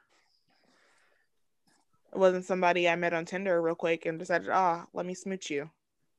It 2.12 2.20
wasn't 2.20 2.46
somebody 2.46 2.88
I 2.88 2.96
met 2.96 3.14
on 3.14 3.26
Tinder 3.26 3.60
real 3.60 3.74
quick 3.74 4.06
and 4.06 4.20
decided, 4.20 4.50
ah, 4.50 4.86
let 4.94 5.06
me 5.06 5.16
smooch 5.16 5.50
you. 5.50 5.72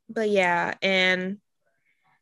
But 0.08 0.30
yeah, 0.30 0.74
and 0.82 1.38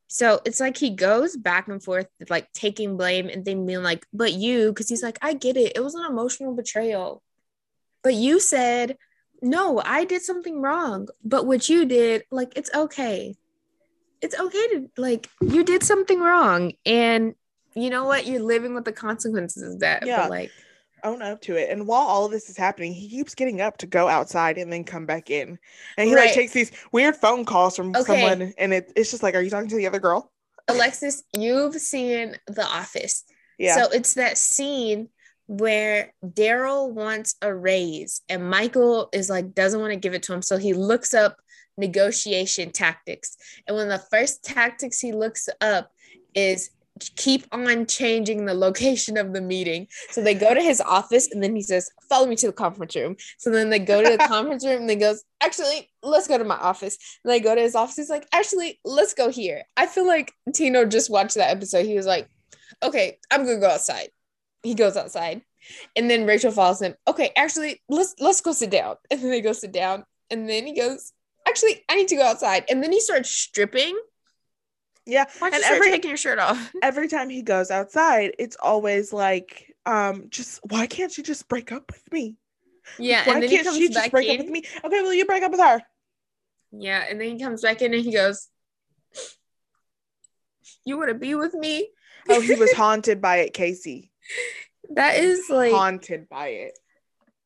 so 0.07 0.41
it's 0.45 0.61
like 0.61 0.77
he 0.77 0.91
goes 0.91 1.37
back 1.37 1.69
and 1.69 1.83
forth, 1.83 2.07
like 2.29 2.53
taking 2.53 2.97
blame 2.97 3.29
and 3.29 3.45
then 3.45 3.67
being 3.67 3.83
like, 3.83 4.07
but 4.13 4.33
you, 4.33 4.69
because 4.69 4.89
he's 4.89 5.03
like, 5.03 5.19
I 5.23 5.35
get 5.35 5.57
it. 5.57 5.73
It 5.75 5.83
was 5.83 5.95
an 5.95 6.05
emotional 6.05 6.55
betrayal. 6.55 7.23
But 8.03 8.15
you 8.15 8.41
said 8.41 8.97
no, 9.43 9.83
I 9.85 10.05
did 10.05 10.23
something 10.23 10.63
wrong. 10.63 11.09
But 11.25 11.47
what 11.47 11.69
you 11.69 11.85
did, 11.85 12.23
like, 12.31 12.53
it's 12.57 12.73
okay. 12.73 13.35
It's 14.23 14.39
okay 14.39 14.69
to, 14.69 14.91
like, 14.97 15.29
you 15.41 15.65
did 15.65 15.83
something 15.83 16.21
wrong. 16.21 16.73
And 16.87 17.35
you 17.75 17.91
know 17.91 18.05
what? 18.05 18.27
You're 18.27 18.43
living 18.43 18.75
with 18.75 18.85
the 18.85 18.93
consequences 18.93 19.75
of 19.75 19.81
that. 19.81 20.07
Yeah. 20.07 20.23
But, 20.23 20.31
like, 20.31 20.51
own 21.05 21.23
up 21.23 21.41
to 21.43 21.57
it. 21.57 21.71
And 21.71 21.87
while 21.87 22.07
all 22.07 22.27
of 22.27 22.33
this 22.33 22.49
is 22.49 22.57
happening, 22.57 22.93
he 22.93 23.09
keeps 23.09 23.35
getting 23.35 23.61
up 23.61 23.77
to 23.79 23.87
go 23.87 24.09
outside 24.09 24.59
and 24.59 24.73
then 24.73 24.85
come 24.85 25.07
back 25.07 25.31
in. 25.31 25.59
And 25.97 26.09
he 26.09 26.15
Right. 26.15 26.27
like 26.27 26.35
takes 26.35 26.53
these 26.53 26.73
weird 26.93 27.17
phone 27.17 27.45
calls 27.45 27.77
from 27.77 27.95
Okay. 27.97 28.05
someone 28.05 28.55
and 28.59 28.73
it, 28.73 28.93
it's 28.97 29.11
just 29.11 29.23
like, 29.23 29.35
Are 29.35 29.41
you 29.41 29.51
talking 29.51 29.69
to 29.69 29.77
the 29.77 29.87
other 29.87 30.01
girl? 30.01 30.33
Alexis, 30.69 31.23
you've 31.35 31.75
seen 31.77 32.37
The 32.47 32.65
Office. 32.65 33.25
Yeah. 33.59 33.77
So 33.77 33.91
it's 33.91 34.15
that 34.15 34.39
scene 34.39 35.09
where 35.47 36.15
Darryl 36.25 36.93
wants 36.93 37.35
a 37.43 37.53
raise 37.55 38.23
and 38.29 38.49
Michael 38.49 39.09
is 39.13 39.29
like, 39.29 39.55
doesn't 39.55 39.81
want 39.81 39.93
to 39.93 39.99
give 39.99 40.15
it 40.15 40.23
to 40.25 40.33
him. 40.33 40.41
So 40.43 40.57
he 40.57 40.73
looks 40.73 41.13
up 41.13 41.37
negotiation 41.77 42.71
tactics. 42.71 43.37
And 43.67 43.77
one 43.77 43.91
of 43.91 44.01
the 44.01 44.07
first 44.11 44.45
tactics 44.45 45.01
he 45.01 45.13
looks 45.13 45.49
up 45.61 45.91
is 46.35 46.71
keep 47.17 47.47
on 47.53 47.87
changing 47.87 48.45
the 48.45 48.55
location 48.55 49.17
of 49.17 49.33
the 49.33 49.41
meeting. 49.41 49.87
So 50.11 50.23
they 50.23 50.35
go 50.35 50.55
to 50.55 50.61
his 50.61 50.81
office 50.81 51.31
and 51.33 51.43
then 51.43 51.57
he 51.57 51.63
says, 51.63 51.91
follow 52.09 52.27
me 52.27 52.37
to 52.37 52.47
the 52.47 52.53
conference 52.53 52.95
room. 52.95 53.17
So 53.39 53.51
then 53.51 53.71
they 53.71 53.79
go 53.79 54.03
to 54.03 54.17
the 54.17 54.25
conference 54.29 54.65
room 54.65 54.83
and 54.83 54.91
he 54.91 54.97
goes, 54.97 55.25
actually, 55.41 55.91
let's 56.03 56.29
go 56.29 56.39
to 56.39 56.45
my 56.45 56.57
office. 56.57 56.99
And 57.25 57.33
they 57.33 57.41
go 57.41 57.55
to 57.55 57.61
his 57.61 57.75
office. 57.75 57.97
He's 57.97 58.11
like, 58.11 58.27
actually, 58.33 58.81
let's 58.85 59.15
go 59.15 59.31
here. 59.31 59.63
I 59.77 59.87
feel 59.87 60.07
like 60.07 60.33
Tino 60.53 60.85
just 60.85 61.11
watched 61.11 61.37
that 61.37 61.51
episode. 61.51 61.87
He 61.87 61.97
was 61.97 62.07
like, 62.07 62.29
okay, 62.83 63.19
I'm 63.31 63.45
gonna 63.45 63.61
go 63.61 63.71
outside. 63.71 64.09
He 64.63 64.75
goes 64.75 64.97
outside. 64.97 65.43
And 65.97 66.11
then 66.11 66.27
Rachel 66.27 66.51
follows 66.51 66.83
him. 66.83 66.95
Okay, 67.07 67.31
actually, 67.37 67.83
let's 67.89 68.15
let's 68.19 68.41
go 68.41 68.53
sit 68.53 68.71
down. 68.71 68.97
And 69.11 69.21
then 69.21 69.31
they 69.31 69.41
go 69.41 69.53
sit 69.53 69.73
down. 69.73 70.05
And 70.31 70.49
then 70.49 70.67
he 70.67 70.75
goes, 70.75 71.13
actually, 71.47 71.85
I 71.89 71.97
need 71.97 72.09
to 72.09 72.17
go 72.17 72.25
outside. 72.25 72.65
And 72.69 72.83
then 72.83 72.93
he 72.93 73.01
starts 73.01 73.31
stripping. 73.31 73.97
Yeah. 75.07 75.25
Why'd 75.39 75.53
And 75.55 75.61
you 75.61 75.65
start 75.65 75.77
every- 75.79 75.91
taking 75.91 76.11
your 76.11 76.17
shirt 76.17 76.39
off? 76.39 76.73
Every 76.83 77.09
time 77.09 77.29
he 77.29 77.43
goes 77.43 77.71
outside, 77.71 78.35
it's 78.39 78.57
always 78.63 79.13
like, 79.13 79.75
um, 79.85 80.27
just 80.31 80.61
why 80.69 80.87
can't 80.87 81.17
you 81.17 81.25
just 81.25 81.49
break 81.49 81.73
up 81.73 81.91
with 81.91 82.13
me? 82.13 82.37
Yeah, 82.99 83.27
Why 83.27 83.35
and 83.35 83.43
then 83.43 83.51
can't 83.51 83.65
comes 83.65 83.79
she 83.79 83.89
just 83.89 84.11
break 84.13 84.29
in. 84.29 84.39
up 84.41 84.47
with 84.47 84.53
me? 84.53 84.63
Okay, 84.85 85.03
well 85.03 85.13
you 85.15 85.25
break 85.25 85.43
up 85.43 85.51
with 85.51 85.61
her. 85.61 85.81
Yeah, 86.73 87.05
and 87.09 87.21
then 87.21 87.37
he 87.37 87.43
comes 87.43 87.63
back 87.63 87.83
in 87.83 87.93
and 87.95 88.05
he 88.05 88.13
goes, 88.13 88.49
You 90.85 90.97
want 90.99 91.09
to 91.11 91.15
be 91.15 91.35
with 91.35 91.55
me? 91.55 91.89
Oh, 92.29 92.41
he 92.41 92.55
was 92.55 92.73
haunted 92.77 93.21
by 93.21 93.39
it, 93.39 93.55
Kaci. 93.55 94.11
That 94.91 95.17
is 95.17 95.49
like, 95.51 95.73
haunted 95.73 96.29
by 96.29 96.49
it. 96.49 96.79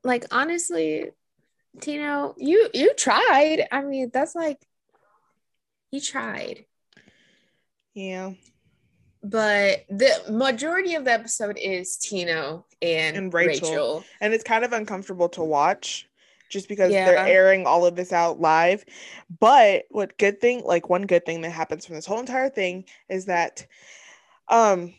like 0.04 0.24
honestly, 0.30 1.10
Tino, 1.80 2.34
you 2.38 2.68
you 2.74 2.94
tried. 2.94 3.66
I 3.70 3.82
mean, 3.82 4.10
that's 4.12 4.34
like, 4.34 4.58
he 5.90 6.00
tried. 6.00 6.64
Yeah. 7.96 8.32
but 9.24 9.86
the 9.88 10.10
majority 10.30 10.94
of 10.94 11.04
the 11.04 11.12
episode 11.12 11.58
is 11.58 11.96
Tino 11.96 12.64
and, 12.82 13.16
And 13.16 13.34
Rachel. 13.34 13.68
Rachel. 13.70 14.04
And 14.20 14.32
it's 14.34 14.44
kind 14.44 14.64
of 14.64 14.72
uncomfortable 14.72 15.28
to 15.30 15.42
watch 15.42 16.08
just 16.50 16.68
because 16.68 16.92
Yeah. 16.92 17.06
they're 17.06 17.26
airing 17.26 17.66
all 17.66 17.86
of 17.86 17.96
this 17.96 18.12
out 18.12 18.38
live. 18.38 18.84
But 19.40 19.86
what 19.90 20.16
good 20.18 20.40
thing, 20.40 20.62
like 20.64 20.88
one 20.88 21.02
good 21.06 21.24
thing 21.26 21.40
that 21.40 21.50
happens 21.50 21.84
from 21.86 21.96
this 21.96 22.06
whole 22.06 22.20
entire 22.20 22.50
thing 22.50 22.84
is 23.08 23.24
that 23.24 23.66
um 24.48 24.94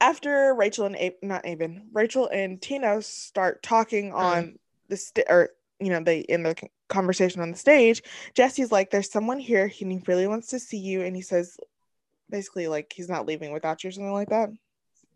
after 0.00 0.52
Rachel 0.54 0.86
and 0.86 0.96
A- 0.96 1.16
not 1.22 1.46
Aven, 1.46 1.88
Rachel 1.92 2.28
and 2.28 2.60
Tino 2.60 3.00
start 3.00 3.62
talking 3.62 4.12
on 4.12 4.58
the 4.88 4.96
st- 4.96 5.26
or 5.28 5.50
you 5.80 5.90
know, 5.90 6.02
they 6.02 6.20
in 6.20 6.42
the 6.42 6.54
conversation 6.88 7.40
on 7.40 7.50
the 7.50 7.56
stage, 7.56 8.02
Jesse's 8.34 8.72
like, 8.72 8.90
There's 8.90 9.10
someone 9.10 9.38
here 9.38 9.64
and 9.80 9.92
he 9.92 10.02
really 10.06 10.26
wants 10.26 10.48
to 10.48 10.58
see 10.58 10.78
you. 10.78 11.02
And 11.02 11.16
he 11.16 11.22
says 11.22 11.56
basically 12.30 12.68
like 12.68 12.92
he's 12.94 13.08
not 13.08 13.26
leaving 13.26 13.52
without 13.52 13.82
you 13.82 13.88
or 13.88 13.92
something 13.92 14.12
like 14.12 14.30
that. 14.30 14.50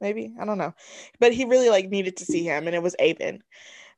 Maybe. 0.00 0.34
I 0.40 0.44
don't 0.44 0.58
know. 0.58 0.74
But 1.20 1.32
he 1.32 1.44
really 1.44 1.70
like 1.70 1.88
needed 1.88 2.18
to 2.18 2.24
see 2.24 2.42
him 2.42 2.66
and 2.66 2.74
it 2.74 2.82
was 2.82 2.96
Aven. 2.98 3.42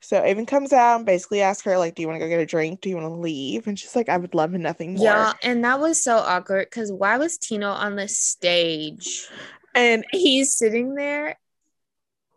So 0.01 0.19
Aven 0.19 0.47
comes 0.47 0.73
out 0.73 0.97
and 0.97 1.07
basically 1.07 1.41
asks 1.41 1.65
her, 1.65 1.79
like, 1.79 1.95
do 1.95 2.03
you 2.03 2.09
want 2.09 2.17
to 2.21 2.25
go 2.25 2.29
get 2.29 2.39
a 2.39 2.47
drink? 2.47 2.83
Do 2.83 2.91
you 2.91 2.97
want 2.97 3.09
to 3.09 3.15
leave? 3.15 3.67
And 3.67 3.79
she's 3.79 3.97
like, 3.97 4.11
I 4.11 4.19
would 4.19 4.35
love 4.35 4.53
nothing 4.53 4.95
more. 4.95 5.05
Yeah, 5.05 5.33
and 5.43 5.65
that 5.65 5.81
was 5.81 6.03
so 6.03 6.19
awkward 6.19 6.67
because 6.67 6.93
why 6.93 7.17
was 7.17 7.39
Tino 7.39 7.71
on 7.71 7.97
the 7.97 8.07
stage? 8.07 9.27
And 9.75 10.05
He's 10.13 10.55
sitting 10.55 10.95
there 10.95 11.39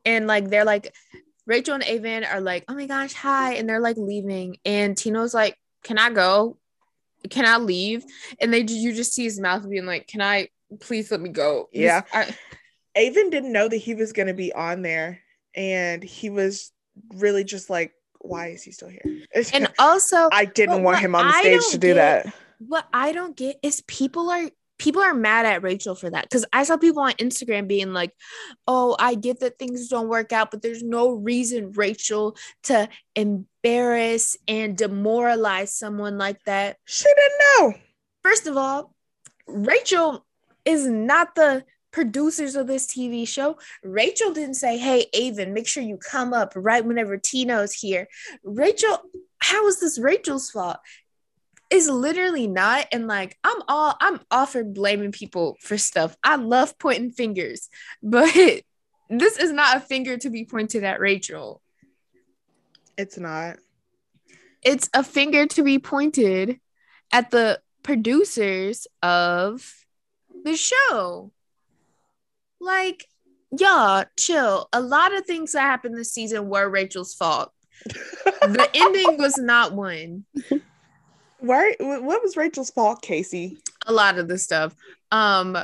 and 0.05 0.27
like 0.27 0.49
they're 0.49 0.65
like 0.65 0.93
Rachel 1.49 1.73
and 1.73 1.83
Aven 1.83 2.23
are 2.23 2.39
like, 2.41 2.63
oh 2.69 2.75
my 2.75 2.85
gosh, 2.85 3.13
hi. 3.13 3.55
And 3.55 3.67
they're 3.67 3.81
like 3.81 3.97
leaving. 3.97 4.57
And 4.65 4.95
Tino's 4.95 5.33
like, 5.33 5.57
Can 5.83 5.97
I 5.97 6.11
go? 6.11 6.57
Can 7.29 7.45
I 7.45 7.57
leave? 7.57 8.05
And 8.39 8.53
they 8.53 8.61
you 8.61 8.93
just 8.93 9.13
see 9.13 9.23
his 9.23 9.39
mouth 9.39 9.67
being 9.67 9.85
like, 9.87 10.07
Can 10.07 10.21
I 10.21 10.49
please 10.79 11.09
let 11.11 11.19
me 11.19 11.29
go? 11.29 11.67
Yeah. 11.73 12.03
I- 12.13 12.35
Aven 12.95 13.29
didn't 13.31 13.51
know 13.51 13.67
that 13.67 13.77
he 13.77 13.95
was 13.95 14.13
going 14.13 14.27
to 14.27 14.33
be 14.33 14.53
on 14.53 14.83
there. 14.83 15.21
And 15.55 16.03
he 16.03 16.29
was 16.29 16.71
really 17.15 17.43
just 17.43 17.69
like, 17.69 17.93
why 18.21 18.49
is 18.49 18.61
he 18.61 18.71
still 18.71 18.89
here? 18.89 19.23
and 19.53 19.67
also 19.79 20.29
I 20.31 20.45
didn't 20.45 20.83
want 20.83 20.99
him 20.99 21.15
on 21.15 21.25
the 21.27 21.33
stage 21.33 21.67
to 21.71 21.77
do 21.77 21.93
get- 21.95 22.25
that. 22.25 22.33
what 22.59 22.87
I 22.93 23.11
don't 23.11 23.35
get 23.35 23.57
is 23.63 23.81
people 23.87 24.29
are 24.29 24.49
people 24.79 25.01
are 25.01 25.13
mad 25.13 25.45
at 25.45 25.61
Rachel 25.61 25.93
for 25.93 26.09
that 26.09 26.23
because 26.23 26.45
I 26.51 26.63
saw 26.63 26.77
people 26.77 27.03
on 27.03 27.11
Instagram 27.13 27.67
being 27.67 27.93
like, 27.93 28.13
"Oh, 28.65 28.95
I 28.97 29.13
get 29.13 29.41
that 29.41 29.59
things 29.59 29.89
don't 29.89 30.07
work 30.07 30.31
out, 30.31 30.49
but 30.49 30.61
there's 30.61 30.81
no 30.81 31.11
reason 31.11 31.73
Rachel 31.73 32.35
to 32.63 32.89
embarrass 33.15 34.37
and 34.47 34.75
demoralize 34.75 35.73
someone 35.73 36.17
like 36.17 36.43
that." 36.45 36.77
She 36.85 37.05
didn't 37.05 37.39
know. 37.39 37.73
First 38.23 38.47
of 38.47 38.57
all, 38.57 38.95
Rachel 39.45 40.25
is 40.65 40.87
not 40.87 41.35
the 41.35 41.65
producers 41.91 42.55
of 42.55 42.67
this 42.67 42.87
TV 42.87 43.25
show. 43.27 43.57
Rachel 43.83 44.31
didn't 44.31 44.55
say, 44.55 44.77
"Hey, 44.77 45.07
Aven, 45.13 45.53
make 45.53 45.67
sure 45.67 45.83
you 45.83 45.97
come 45.97 46.33
up 46.33 46.53
right 46.55 46.85
whenever 46.85 47.17
Tino's 47.17 47.73
here." 47.73 48.07
Rachel, 48.43 49.01
how 49.39 49.67
is 49.67 49.79
this 49.79 49.99
Rachel's 49.99 50.51
fault? 50.51 50.77
Is 51.69 51.87
literally 51.87 52.47
not. 52.47 52.87
And 52.91 53.07
like, 53.07 53.37
I'm 53.43 53.61
all 53.67 53.95
I'm 53.99 54.19
all 54.31 54.47
for 54.47 54.63
blaming 54.63 55.11
people 55.11 55.55
for 55.61 55.77
stuff. 55.77 56.17
I 56.23 56.35
love 56.35 56.77
pointing 56.79 57.11
fingers, 57.11 57.69
but 58.01 58.33
this 59.09 59.37
is 59.37 59.51
not 59.51 59.77
a 59.77 59.81
finger 59.81 60.17
to 60.17 60.29
be 60.29 60.45
pointed 60.45 60.83
at 60.83 60.99
Rachel. 60.99 61.61
It's 62.97 63.17
not. 63.17 63.57
It's 64.63 64.89
a 64.93 65.03
finger 65.03 65.45
to 65.47 65.63
be 65.63 65.79
pointed 65.79 66.59
at 67.11 67.31
the 67.31 67.61
producers 67.83 68.87
of 69.01 69.73
the 70.43 70.55
show. 70.55 71.31
Like, 72.59 73.05
y'all, 73.57 74.05
chill. 74.17 74.67
A 74.73 74.81
lot 74.81 75.15
of 75.15 75.25
things 75.25 75.53
that 75.53 75.61
happened 75.61 75.97
this 75.97 76.11
season 76.11 76.49
were 76.49 76.69
Rachel's 76.69 77.13
fault. 77.13 77.51
The 78.41 78.69
ending 78.73 79.17
was 79.17 79.37
not 79.37 79.73
one. 79.73 80.25
Why? 81.39 81.75
What 81.79 82.21
was 82.21 82.37
Rachel's 82.37 82.71
fault, 82.71 83.01
Kaci? 83.01 83.57
A 83.85 83.93
lot 83.93 84.17
of 84.17 84.27
the 84.27 84.37
stuff. 84.37 84.75
Um, 85.11 85.57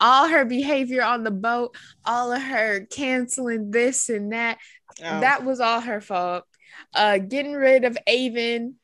all 0.00 0.28
her 0.28 0.44
behavior 0.44 1.02
on 1.02 1.22
the 1.24 1.30
boat, 1.30 1.76
all 2.04 2.32
of 2.32 2.42
her 2.42 2.86
canceling 2.86 3.70
this 3.70 4.08
and 4.08 4.32
that. 4.32 4.58
Oh. 5.02 5.20
That 5.20 5.44
was 5.44 5.60
all 5.60 5.80
her 5.80 6.00
fault. 6.00 6.44
Uh, 6.94 7.18
getting 7.18 7.52
rid 7.54 7.84
of 7.84 7.96
Aven 8.06 8.74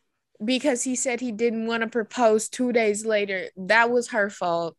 because 0.45 0.83
he 0.83 0.95
said 0.95 1.21
he 1.21 1.33
didn't 1.33 1.67
want 1.67 1.83
to 1.83 1.89
propose 1.89 2.49
two 2.49 2.73
days 2.73 3.05
later. 3.05 3.49
That 3.57 3.91
was 3.91 4.09
her 4.09 4.31
fault. 4.31 4.77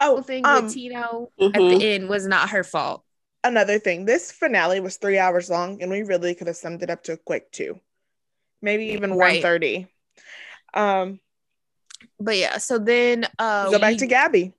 oh, 0.00 0.14
whole 0.14 0.22
thing 0.22 0.44
um, 0.44 0.64
with 0.64 0.74
Tino 0.74 1.30
at 1.40 1.52
Mhm. 1.52 1.78
the 1.78 1.86
end 1.94 2.08
was 2.08 2.26
not 2.26 2.50
her 2.50 2.64
fault. 2.64 3.02
another 3.44 3.78
thing. 3.78 4.04
This 4.04 4.32
finale 4.32 4.80
was 4.80 4.96
three 4.96 5.18
hours 5.18 5.48
long, 5.48 5.80
and 5.80 5.90
we 5.90 6.02
really 6.02 6.34
could 6.34 6.48
have 6.48 6.56
summed 6.56 6.82
it 6.82 6.90
up 6.90 7.04
to 7.04 7.12
a 7.12 7.16
quick 7.16 7.50
two, 7.52 7.80
maybe 8.62 8.86
even 8.86 9.14
Right. 9.14 9.34
one 9.34 9.42
thirty. 9.42 9.86
Um, 10.74 11.20
But 12.18 12.36
yeah, 12.36 12.58
so 12.58 12.78
then 12.78 13.26
uh 13.38 13.70
go 13.70 13.78
back 13.78 13.92
we- 13.92 13.98
to 13.98 14.06
Gabby. 14.06 14.52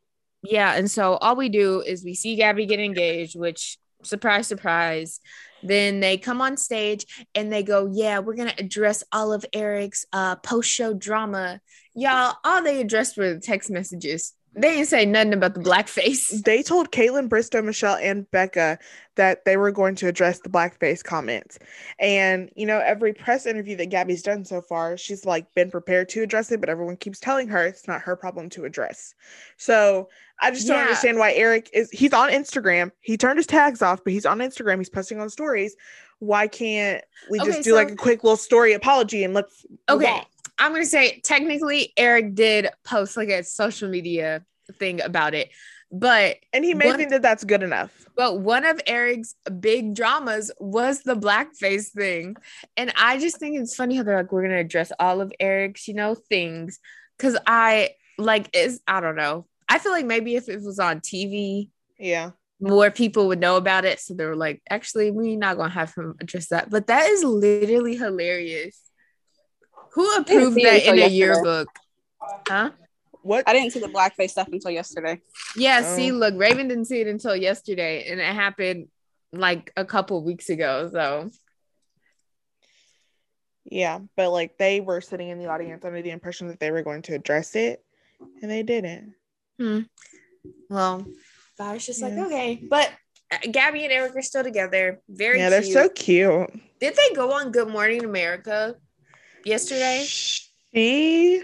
yeah, 0.43 0.73
and 0.75 0.89
so 0.89 1.15
all 1.15 1.35
we 1.35 1.49
do 1.49 1.81
is 1.81 2.03
we 2.03 2.13
see 2.15 2.35
Gabby 2.35 2.65
get 2.65 2.79
engaged, 2.79 3.35
which 3.37 3.77
surprise, 4.03 4.47
surprise. 4.47 5.19
Then 5.63 5.99
they 5.99 6.17
come 6.19 6.39
on 6.39 6.55
stage 6.57 7.05
and 7.33 7.51
they 7.51 7.63
go, 7.63 7.89
Yeah, 7.91 8.19
we're 8.19 8.35
gonna 8.35 8.53
address 8.59 9.03
all 9.11 9.33
of 9.33 9.43
Erich's 9.53 10.05
uh 10.13 10.35
post-show 10.37 10.93
drama. 10.93 11.59
Y'all, 11.95 12.35
all 12.43 12.61
they 12.61 12.79
addressed 12.79 13.17
were 13.17 13.33
the 13.33 13.39
text 13.39 13.71
messages. 13.71 14.33
They 14.55 14.73
didn't 14.73 14.87
say 14.87 15.05
nothing 15.05 15.33
about 15.33 15.53
the 15.53 15.59
blackface. 15.59 16.41
They 16.43 16.63
told 16.63 16.91
Kaitlyn, 16.91 17.29
Bristowe, 17.29 17.63
Michelle, 17.63 17.97
and 17.97 18.29
Becca 18.31 18.79
that 19.15 19.45
they 19.45 19.55
were 19.55 19.71
going 19.71 19.93
to 19.95 20.07
address 20.07 20.39
the 20.39 20.49
blackface 20.49 21.03
comments. 21.03 21.59
And, 21.99 22.49
you 22.55 22.65
know, 22.65 22.79
every 22.79 23.13
press 23.13 23.45
interview 23.45 23.75
that 23.77 23.89
Gabby's 23.91 24.23
done 24.23 24.45
so 24.45 24.61
far, 24.61 24.97
she's 24.97 25.25
like 25.25 25.53
been 25.53 25.69
prepared 25.69 26.09
to 26.09 26.23
address 26.23 26.51
it, 26.51 26.59
but 26.59 26.69
everyone 26.69 26.97
keeps 26.97 27.19
telling 27.19 27.47
her 27.49 27.65
it's 27.67 27.87
not 27.87 28.01
her 28.01 28.15
problem 28.15 28.49
to 28.51 28.65
address. 28.65 29.13
So 29.57 30.09
I 30.41 30.49
just 30.51 30.67
don't 30.67 30.77
Yeah. 30.77 30.83
understand 30.83 31.19
why 31.19 31.33
Erich 31.33 31.69
is, 31.73 31.91
he's 31.91 32.13
on 32.13 32.29
Instagram. 32.29 32.91
He 33.01 33.15
turned 33.17 33.37
his 33.37 33.47
tags 33.47 33.81
off, 33.83 34.03
but 34.03 34.13
he's 34.13 34.25
on 34.25 34.39
Instagram. 34.39 34.79
He's 34.79 34.89
posting 34.89 35.19
on 35.19 35.29
stories. 35.29 35.75
Why 36.19 36.47
can't 36.47 37.03
we 37.29 37.37
just 37.39 37.59
Okay, 37.59 37.61
do 37.61 37.75
like 37.75 37.91
a 37.91 37.95
quick 37.95 38.23
little 38.23 38.37
story 38.37 38.73
apology 38.73 39.23
and 39.23 39.35
let's. 39.35 39.65
Okay. 39.87 40.23
I'm 40.59 40.71
gonna 40.71 40.85
say 40.85 41.19
technically 41.23 41.93
Erich 41.97 42.33
did 42.35 42.69
post 42.83 43.15
like 43.17 43.29
a 43.29 43.43
social 43.43 43.89
media 43.89 44.43
thing 44.79 45.01
about 45.01 45.33
it, 45.33 45.49
but 45.91 46.37
And 46.53 46.65
he 46.65 46.73
may 46.73 46.87
One- 46.87 46.97
think 46.97 47.09
that 47.11 47.21
that's 47.21 47.43
good 47.43 47.63
enough. 47.63 48.05
but 48.15 48.39
one 48.39 48.65
of 48.65 48.81
Erich's 48.87 49.35
big 49.59 49.93
dramas 49.95 50.51
was 50.59 51.03
the 51.03 51.15
blackface 51.15 51.89
thing, 51.91 52.35
and 52.75 52.91
I 52.97 53.17
just 53.19 53.37
think 53.37 53.57
it's 53.59 53.75
funny 53.75 53.95
how 53.95 54.03
they're 54.03 54.17
like 54.17 54.31
we're 54.31 54.41
gonna 54.43 54.57
address 54.59 54.91
all 54.99 55.21
of 55.21 55.31
Erich's 55.39 55.87
you 55.87 55.93
know 55.93 56.15
things 56.15 56.79
because 57.17 57.37
I 57.45 57.91
like 58.17 58.49
is 58.55 58.81
I 58.87 58.99
don't 58.99 59.15
know 59.15 59.45
I 59.69 59.79
feel 59.79 59.91
like 59.91 60.05
maybe 60.05 60.35
if 60.35 60.49
it 60.49 60.61
was 60.63 60.79
on 60.79 61.01
TV 61.01 61.69
Yeah. 61.99 62.31
more 62.59 62.89
people 62.89 63.27
would 63.27 63.39
know 63.39 63.57
about 63.57 63.85
it, 63.85 63.99
so 63.99 64.15
they 64.15 64.25
were 64.25 64.35
like 64.35 64.61
actually 64.69 65.11
we're 65.11 65.37
not 65.37 65.57
gonna 65.57 65.69
have 65.69 65.93
him 65.93 66.15
address 66.19 66.47
that, 66.47 66.69
but 66.71 66.87
that 66.87 67.07
is 67.09 67.23
literally 67.23 67.95
hilarious. 67.95 68.81
Who 69.97 70.15
approved 70.15 70.57
that 70.57 70.85
in 70.85 70.93
a 70.93 70.97
yesterday. 70.97 71.07
yearbook? 71.09 71.69
Huh? 72.47 72.69
What? 73.23 73.49
I 73.49 73.53
didn't 73.53 73.71
see 73.71 73.79
the 73.79 73.87
blackface 73.87 74.29
stuff 74.29 74.47
until 74.51 74.69
yesterday. 74.69 75.19
Yeah, 75.55 75.81
Oh. 75.83 75.95
see, 75.95 76.11
look, 76.11 76.35
Raven 76.37 76.67
didn't 76.67 76.85
see 76.85 77.01
it 77.01 77.07
until 77.07 77.35
yesterday, 77.35 78.07
and 78.07 78.19
it 78.19 78.25
happened 78.25 78.89
like 79.33 79.71
a 79.75 79.83
couple 79.83 80.23
weeks 80.23 80.49
ago. 80.49 80.87
So 80.93 81.31
Yeah, 83.65 84.01
but 84.15 84.29
like 84.29 84.59
they 84.59 84.81
were 84.81 85.01
sitting 85.01 85.29
in 85.29 85.39
the 85.39 85.47
audience 85.47 85.83
under 85.83 86.03
the 86.03 86.11
impression 86.11 86.47
that 86.49 86.59
they 86.59 86.69
were 86.69 86.83
going 86.83 87.01
to 87.03 87.15
address 87.15 87.55
it, 87.55 87.83
and 88.43 88.51
they 88.51 88.61
didn't. 88.61 89.15
Hmm. 89.59 89.79
Well, 90.69 91.07
I 91.59 91.73
was 91.73 91.87
just 91.87 92.03
like, 92.03 92.13
okay. 92.13 92.61
But 92.69 92.91
uh, 93.31 93.37
Gabby 93.51 93.83
and 93.83 93.91
Erich 93.91 94.15
are 94.15 94.21
still 94.21 94.43
together. 94.43 95.01
Very 95.09 95.39
yeah, 95.39 95.49
they're 95.49 95.63
so 95.63 95.89
cute. 95.89 96.51
Did 96.79 96.95
they 96.95 97.15
go 97.15 97.33
on 97.33 97.51
Good 97.51 97.67
Morning 97.67 98.05
America 98.05 98.75
yesterday? 99.45 100.03
She 100.05 101.41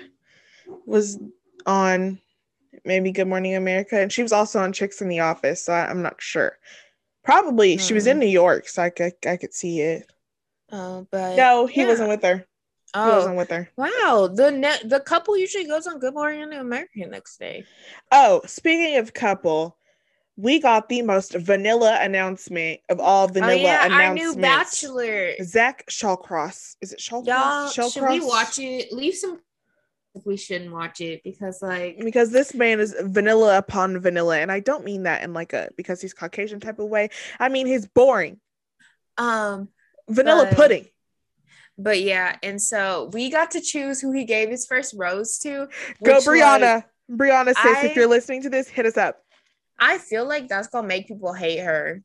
was 0.86 1.20
on 1.66 2.20
maybe 2.86 3.12
Good 3.12 3.28
Morning 3.28 3.56
America, 3.56 4.00
and 4.00 4.12
she 4.12 4.22
was 4.22 4.32
also 4.32 4.60
on 4.60 4.74
Chicks 4.74 5.02
in 5.02 5.10
the 5.10 5.22
Office. 5.22 5.66
So 5.66 5.74
I, 5.74 5.88
I'm 5.90 6.02
not 6.02 6.22
sure. 6.22 6.58
Probably 7.24 7.78
she 7.78 7.94
was 7.94 8.06
in 8.08 8.18
hmm. 8.18 8.22
New 8.22 8.28
York, 8.28 8.68
so 8.68 8.84
I 8.84 8.90
could 8.90 9.14
I 9.26 9.38
could 9.38 9.54
see 9.54 9.80
it. 9.82 10.12
Oh, 10.72 11.08
but 11.12 11.38
No, 11.38 11.66
he 11.66 11.82
yeah. 11.82 11.88
wasn't 11.88 12.10
with 12.10 12.24
her. 12.24 12.46
Oh, 12.94 13.10
He 13.10 13.16
wasn't 13.16 13.38
with 13.38 13.50
her. 13.50 13.70
wow. 13.78 14.30
The 14.34 14.52
ne- 14.52 14.88
the 14.88 15.00
couple 15.00 15.38
usually 15.38 15.66
goes 15.66 15.88
on 15.88 16.00
Good 16.00 16.14
Morning 16.14 16.52
America 16.54 17.06
next 17.08 17.38
day. 17.40 17.66
Oh, 18.12 18.42
speaking 18.46 18.98
of 18.98 19.14
couple, 19.14 19.78
we 20.36 20.60
got 20.60 20.90
the 20.90 21.02
most 21.02 21.34
vanilla 21.36 21.98
announcement 22.02 22.80
of 22.90 23.00
all 23.00 23.28
vanilla 23.28 23.54
oh 23.54 23.56
yeah, 23.56 23.80
our 23.82 23.86
announcements. 23.86 24.36
new 24.36 24.42
Bachelor. 24.42 25.34
Zach 25.44 25.86
Shawcross. 25.90 26.76
Is 26.82 26.92
it 26.94 27.00
Shawcross? 27.00 27.26
Y'all, 27.28 27.70
Shawcross? 27.70 27.94
should 27.94 28.10
we 28.10 28.20
watch 28.20 28.60
it? 28.60 28.92
Leave 28.92 29.16
some. 29.16 29.40
We 30.26 30.38
shouldn't 30.38 30.72
watch 30.72 31.02
it 31.02 31.22
because, 31.24 31.60
like, 31.64 31.98
because 32.00 32.32
this 32.32 32.54
man 32.54 32.80
is 32.80 32.96
vanilla 33.02 33.58
upon 33.58 34.00
vanilla 34.00 34.38
and 34.40 34.52
i 34.52 34.60
don't 34.60 34.86
mean 34.86 35.04
that 35.04 35.24
in 35.24 35.34
like 35.34 35.54
a 35.54 35.70
because 35.76 36.02
he's 36.02 36.14
caucasian 36.14 36.60
type 36.60 36.78
of 36.78 36.88
way 36.88 37.10
i 37.40 37.50
mean 37.50 37.66
he's 37.66 37.88
boring 37.88 38.40
um, 39.18 39.70
vanilla 40.08 40.46
But- 40.50 40.56
pudding 40.56 40.86
but 41.76 42.00
yeah, 42.00 42.36
and 42.44 42.62
so 42.62 43.10
we 43.14 43.32
got 43.32 43.50
to 43.52 43.62
choose 43.62 44.00
who 44.00 44.12
he 44.12 44.26
gave 44.26 44.48
his 44.50 44.68
first 44.68 44.94
rose 44.96 45.40
to. 45.40 45.68
go 46.04 46.20
brianna 46.20 46.84
brianna 47.12 47.48
sis 47.48 47.58
I- 47.58 47.86
if 47.88 47.96
you're 47.96 48.08
listening 48.08 48.44
to 48.44 48.52
this 48.52 48.68
hit 48.68 48.86
us 48.86 48.98
up 48.98 49.16
like, 49.16 49.23
I 49.84 49.98
feel 49.98 50.26
like 50.26 50.48
that's 50.48 50.70
gonna 50.70 50.88
make 50.88 51.10
people 51.10 51.34
hate 51.34 51.60
her, 51.60 52.02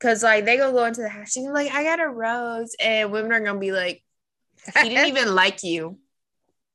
cause 0.00 0.22
like 0.22 0.44
they 0.44 0.58
gonna 0.58 0.72
go 0.72 0.84
into 0.84 1.00
the 1.00 1.08
house. 1.08 1.32
She's 1.32 1.44
be 1.44 1.50
like, 1.50 1.72
"I 1.72 1.82
got 1.82 1.98
a 1.98 2.08
rose," 2.08 2.76
and 2.78 3.10
women 3.10 3.32
are 3.32 3.40
gonna 3.40 3.58
be 3.58 3.72
like, 3.72 4.02
"He 4.82 4.90
didn't 4.90 5.08
even 5.08 5.34
like 5.34 5.62
you," 5.62 5.98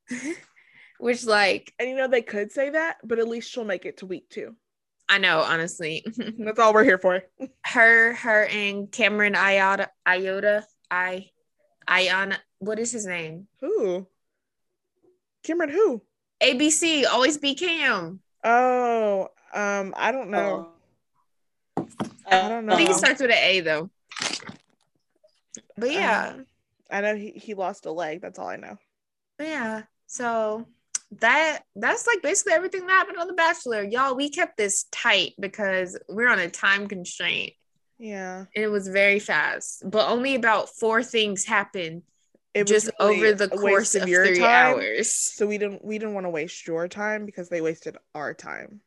which, 0.98 1.24
like, 1.24 1.72
and 1.78 1.88
you 1.88 1.94
know 1.94 2.08
they 2.08 2.22
could 2.22 2.50
say 2.50 2.70
that 2.70 2.96
but 3.04 3.20
at 3.20 3.28
least 3.28 3.52
she'll 3.52 3.64
make 3.64 3.86
it 3.86 3.98
to 3.98 4.06
week 4.06 4.28
two 4.30 4.56
I 5.08 5.18
know, 5.18 5.40
honestly, 5.40 6.04
that's 6.38 6.58
all 6.58 6.72
we're 6.72 6.84
here 6.84 6.98
for 6.98 7.22
her, 7.64 8.14
her, 8.14 8.44
and 8.46 8.90
Cameron 8.90 9.36
Iota, 9.36 9.90
Iota, 10.08 10.64
I, 10.90 11.26
Iona, 11.88 12.38
what 12.58 12.78
is 12.78 12.90
his 12.90 13.06
name? 13.06 13.46
who 13.60 14.08
cameron 15.44 15.70
who 15.70 16.02
ABC, 16.42 17.04
always 17.06 17.38
be 17.38 17.54
Cam. 17.54 18.20
oh 18.42 19.28
um 19.54 19.94
i 19.96 20.12
don't 20.12 20.30
know 20.30 20.68
I 22.26 22.48
don't 22.48 22.70
I 22.70 22.76
think 22.76 22.90
know. 22.90 22.96
starts 22.96 23.20
with 23.20 23.30
an 23.30 23.36
A 23.38 23.60
though. 23.60 23.90
But 25.76 25.90
yeah, 25.92 26.32
Um, 26.34 26.46
i 26.90 27.00
know 27.00 27.16
he, 27.16 27.30
he 27.32 27.54
lost 27.54 27.86
a 27.86 27.92
leg 27.92 28.20
that's 28.20 28.38
all 28.38 28.48
i 28.48 28.56
know 28.56 28.76
yeah. 29.40 29.82
So 30.06 30.66
that 31.20 31.60
that's 31.74 32.06
like 32.06 32.22
basically 32.22 32.52
everything 32.52 32.86
that 32.86 32.92
happened 32.92 33.18
on 33.18 33.26
The 33.26 33.32
Bachelor. 33.34 33.82
Y'all, 33.82 34.14
we 34.14 34.30
kept 34.30 34.56
this 34.56 34.84
tight 34.92 35.32
because 35.40 35.98
we're 36.08 36.28
on 36.28 36.38
a 36.38 36.48
time 36.48 36.86
constraint 36.86 37.52
yeah 37.98 38.44
and 38.54 38.64
it 38.64 38.68
was 38.68 38.88
very 38.88 39.18
fast. 39.18 39.82
But 39.90 40.08
only 40.10 40.34
about 40.34 40.68
four 40.68 41.02
things 41.02 41.44
happened 41.44 42.02
it 42.54 42.66
just 42.66 42.90
really 43.00 43.16
over 43.30 43.34
the 43.34 43.48
course 43.48 43.94
of 43.94 44.08
your 44.08 44.26
three 44.26 44.38
time. 44.38 44.74
hours. 44.76 45.12
so 45.12 45.46
we 45.46 45.58
didn't 45.58 45.84
we 45.84 45.98
didn't 45.98 46.14
want 46.14 46.26
to 46.26 46.30
waste 46.30 46.66
your 46.66 46.86
time 46.88 47.26
because 47.26 47.48
they 47.48 47.60
wasted 47.60 47.96
our 48.14 48.34
time 48.34 48.80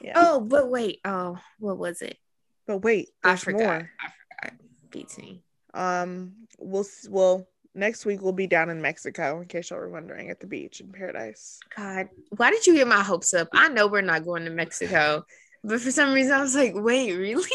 yeah 0.00 0.12
Oh, 0.16 0.40
but 0.40 0.68
wait. 0.70 1.00
Oh, 1.04 1.38
what 1.58 1.78
was 1.78 2.02
it? 2.02 2.18
but 2.66 2.78
wait 2.78 3.08
I 3.24 3.36
forgot. 3.36 3.58
more 3.58 3.90
I 4.00 4.08
forgot. 4.48 4.60
BT. 4.90 5.42
um 5.74 6.32
we'll 6.58 6.82
s- 6.82 7.06
well 7.10 7.46
next 7.74 8.04
week 8.06 8.20
we'll 8.22 8.32
be 8.32 8.46
down 8.46 8.70
in 8.70 8.80
mexico 8.82 9.40
in 9.40 9.46
case 9.46 9.70
y'all 9.70 9.78
were 9.78 9.88
wondering 9.88 10.30
at 10.30 10.40
the 10.40 10.46
beach 10.46 10.80
in 10.80 10.90
paradise 10.92 11.58
God, 11.76 12.08
why 12.36 12.50
did 12.50 12.66
you 12.66 12.74
get 12.74 12.86
my 12.88 13.02
hopes 13.02 13.32
up? 13.34 13.48
I 13.52 13.68
know 13.68 13.86
we're 13.86 14.00
not 14.02 14.24
going 14.24 14.44
to 14.44 14.50
Mexico, 14.50 15.24
but 15.64 15.80
for 15.80 15.90
some 15.90 16.12
reason 16.12 16.32
I 16.32 16.40
was 16.42 16.54
like, 16.56 16.72
wait, 16.74 17.12
really? 17.14 17.48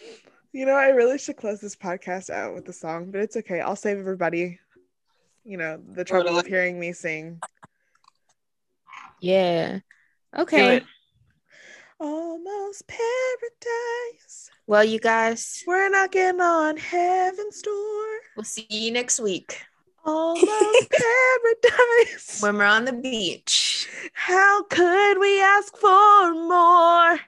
you 0.54 0.66
know 0.66 0.74
i 0.74 0.88
really 0.88 1.16
should 1.18 1.36
close 1.38 1.60
this 1.60 1.74
podcast 1.76 2.28
out 2.28 2.54
with 2.54 2.66
the 2.66 2.72
song 2.74 3.10
but 3.10 3.22
it's 3.22 3.36
okay 3.38 3.60
i'll 3.60 3.74
save 3.74 3.96
everybody 3.98 4.58
you 5.46 5.56
know 5.56 5.80
the 5.94 6.04
trouble 6.04 6.38
of 6.38 6.46
hearing 6.46 6.78
me 6.78 6.92
sing 6.92 7.40
Yeah. 9.20 9.78
Do 10.36 10.42
Okay. 10.42 10.82
It. 12.02 12.06
almost 12.06 12.86
paradise 12.86 14.50
Well, 14.66 14.84
you 14.84 14.98
guys, 14.98 15.62
we're 15.66 15.88
knocking 15.88 16.40
on 16.40 16.76
heaven's 16.76 17.62
door 17.62 18.06
we'll 18.36 18.44
see 18.44 18.66
you 18.68 18.90
next 18.90 19.20
week 19.20 19.64
almost 20.04 20.90
paradise 21.62 22.42
when 22.42 22.56
we're 22.56 22.64
on 22.64 22.84
the 22.84 22.92
beach. 22.92 23.88
How 24.12 24.64
could 24.64 25.18
we 25.18 25.40
ask 25.40 25.76
for 25.76 26.32
more? 26.32 27.18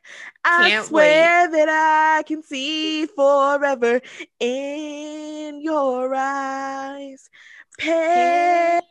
I 0.44 0.68
Can't 0.68 0.87
swear 0.87 1.50
that 1.50 1.68
I 1.68 2.22
can 2.24 2.42
see 2.42 3.06
forever 3.06 4.00
in 4.40 5.60
your 5.62 6.14
eyes. 6.14 7.30
Paradise. 7.78 8.82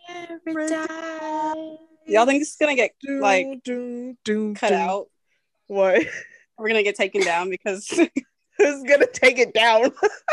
Y'all 2.06 2.26
think 2.26 2.42
this 2.42 2.52
is 2.52 2.58
gonna 2.60 2.76
get 2.76 2.92
Doo, 3.00 3.22
like 3.22 3.64
doo, 3.64 4.16
doo, 4.24 4.54
cut 4.56 4.74
out? 4.74 5.08
What? 5.68 6.04
We're 6.58 6.68
gonna 6.68 6.84
get 6.84 6.96
taken 6.96 7.22
down 7.22 7.50
because 7.50 7.88
Who's 8.58 8.84
gonna 8.84 9.08
take 9.08 9.40
it 9.40 9.54
down? 9.54 9.92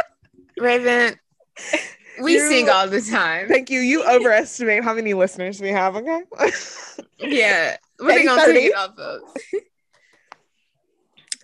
Raven, 0.58 1.14
we 2.22 2.34
You- 2.34 2.48
sing 2.48 2.68
all 2.68 2.86
the 2.88 3.00
time. 3.00 3.48
Thank 3.48 3.70
you. 3.70 3.80
You 3.80 4.04
overestimate 4.04 4.84
how 4.84 4.92
many 4.94 5.14
listeners 5.14 5.60
we 5.60 5.68
have. 5.70 5.96
Okay. 5.96 6.20
Yeah. 7.18 7.76
What 7.98 8.10
are 8.10 8.12
they 8.14 8.18
Hey, 8.20 8.24
gonna 8.26 8.42
30. 8.42 8.52
take 8.52 8.70
it 8.70 8.76
off 8.76 8.98
of? 8.98 9.20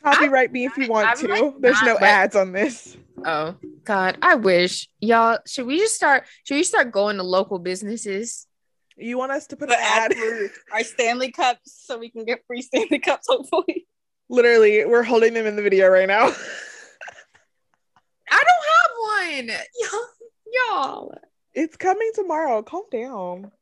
Copyright 0.02 0.52
me 0.52 0.66
if 0.66 0.76
you 0.76 0.88
want 0.88 1.08
I'm 1.08 1.16
to. 1.16 1.28
like 1.28 1.54
There's 1.60 1.80
no 1.82 1.92
not, 1.94 2.00
but- 2.00 2.08
ads 2.08 2.36
on 2.36 2.52
this. 2.52 2.96
Oh 3.24 3.54
God, 3.84 4.18
I 4.20 4.34
wish 4.34 4.88
y'all. 5.00 5.38
Should 5.46 5.66
we 5.66 5.78
just 5.78 5.94
start? 5.94 6.24
Should 6.44 6.56
we 6.56 6.62
start 6.64 6.92
going 6.92 7.16
to 7.16 7.22
local 7.22 7.58
businesses? 7.58 8.45
You 8.96 9.18
want 9.18 9.32
us 9.32 9.46
to 9.48 9.56
put 9.56 9.68
the 9.68 9.76
an 9.76 9.82
ad? 9.82 10.12
ad 10.12 10.18
for 10.18 10.50
our 10.72 10.82
Stanley 10.82 11.30
cups 11.30 11.84
so 11.84 11.98
we 11.98 12.10
can 12.10 12.24
get 12.24 12.44
free 12.46 12.62
Stanley 12.62 12.98
cups 12.98 13.26
hopefully. 13.28 13.86
Literally, 14.28 14.84
we're 14.84 15.02
holding 15.02 15.34
them 15.34 15.46
in 15.46 15.54
the 15.54 15.62
video 15.62 15.88
right 15.88 16.08
now. 16.08 16.32
I 18.30 18.42
don't 18.42 18.66
have 18.72 18.90
one. 19.46 19.58
Y'all, 19.80 20.00
y'all. 20.52 21.14
It's 21.54 21.76
coming 21.76 22.10
tomorrow. 22.14 22.62
Calm 22.62 22.84
down. 22.90 23.52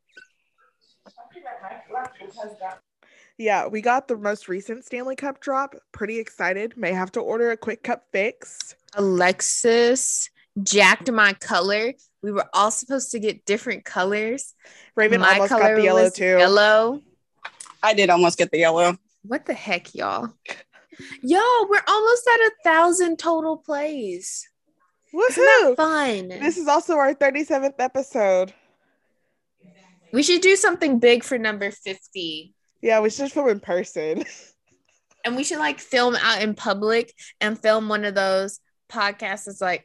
Yeah, 3.37 3.67
we 3.67 3.81
got 3.81 4.07
the 4.07 4.17
most 4.17 4.47
recent 4.47 4.85
Stanley 4.85 5.15
Cup 5.15 5.41
drop. 5.41 5.75
Pretty 5.91 6.19
excited. 6.19 6.77
May 6.77 6.93
have 6.93 7.11
to 7.13 7.19
order 7.19 7.51
a 7.51 7.57
quick 7.57 7.83
cup 7.83 8.05
fix. 8.11 8.75
Alexis 8.95 10.29
jacked 10.63 11.11
my 11.11 11.33
color. 11.33 11.93
We 12.25 12.31
were 12.31 12.49
all 12.55 12.71
supposed 12.71 13.11
to 13.11 13.19
get 13.19 13.45
different 13.45 13.85
colors. 13.85 14.55
Raven 14.95 15.21
my 15.21 15.33
almost 15.33 15.51
got 15.51 15.75
the 15.75 15.83
yellow 15.83 16.09
too. 16.09 16.37
Yellow. 16.39 17.03
I 17.83 17.93
did 17.93 18.09
almost 18.09 18.39
get 18.39 18.49
the 18.49 18.57
yellow. 18.57 18.97
What 19.21 19.45
the 19.45 19.53
heck, 19.53 19.93
y'all? 19.93 20.33
Y'all, 21.21 21.69
we're 21.69 21.83
almost 21.87 22.27
at 22.27 22.39
a 22.39 22.51
thousand 22.63 23.19
total 23.19 23.57
plays. 23.57 24.49
Woohoo! 25.13 25.75
fun? 25.75 26.29
This 26.29 26.57
is 26.57 26.67
also 26.67 26.95
our 26.95 27.13
37th 27.13 27.75
episode. 27.77 28.51
we 30.11 30.23
should 30.23 30.41
do 30.41 30.55
something 30.55 30.97
big 30.97 31.23
for 31.23 31.37
number 31.37 31.69
50. 31.69 32.55
Yeah, 32.81 33.01
we 33.01 33.11
should 33.11 33.31
film 33.31 33.49
in 33.49 33.59
person. 33.59 34.23
And 35.23 35.35
we 35.35 35.43
should 35.43 35.57
like 35.57 35.79
film 35.79 36.15
out 36.15 36.43
in 36.43 36.53
public 36.53 37.11
and 37.41 37.59
film 37.59 37.89
one 37.89 38.05
of 38.05 38.13
those 38.13 38.59
podcasts 38.91 39.45
that's 39.45 39.59
like, 39.59 39.83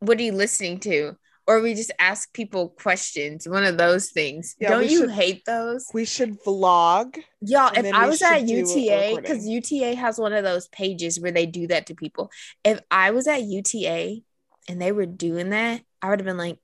what 0.00 0.18
are 0.18 0.22
you 0.22 0.32
listening 0.32 0.80
to? 0.80 1.16
Or 1.46 1.60
we 1.60 1.74
just 1.74 1.90
ask 1.98 2.32
people 2.32 2.68
questions, 2.68 3.48
one 3.48 3.64
of 3.64 3.76
those 3.76 4.10
things. 4.10 4.54
Yeah, 4.60 4.70
Don't 4.70 4.88
you 4.88 5.00
should- 5.00 5.10
hate 5.10 5.44
those? 5.44 5.86
We 5.92 6.04
should 6.04 6.40
vlog. 6.42 7.18
Y'all, 7.40 7.72
if 7.76 7.92
I 7.92 8.06
was 8.06 8.22
at 8.22 8.38
should 8.38 8.46
do 8.46 8.54
a 8.54 8.60
UTA, 8.60 9.20
because 9.20 9.46
UTA 9.46 9.96
has 9.96 10.18
one 10.18 10.32
of 10.32 10.44
those 10.44 10.68
pages 10.68 11.18
where 11.18 11.32
they 11.32 11.46
do 11.46 11.66
that 11.66 11.86
to 11.86 11.94
people. 11.96 12.30
If 12.64 12.80
I 12.90 13.10
was 13.10 13.26
at 13.26 13.42
UTA 13.42 14.22
and 14.68 14.80
they 14.80 14.92
were 14.92 15.06
doing 15.06 15.50
that, 15.50 15.82
I 16.00 16.10
would 16.10 16.20
have 16.20 16.26
been 16.26 16.38
like, 16.38 16.58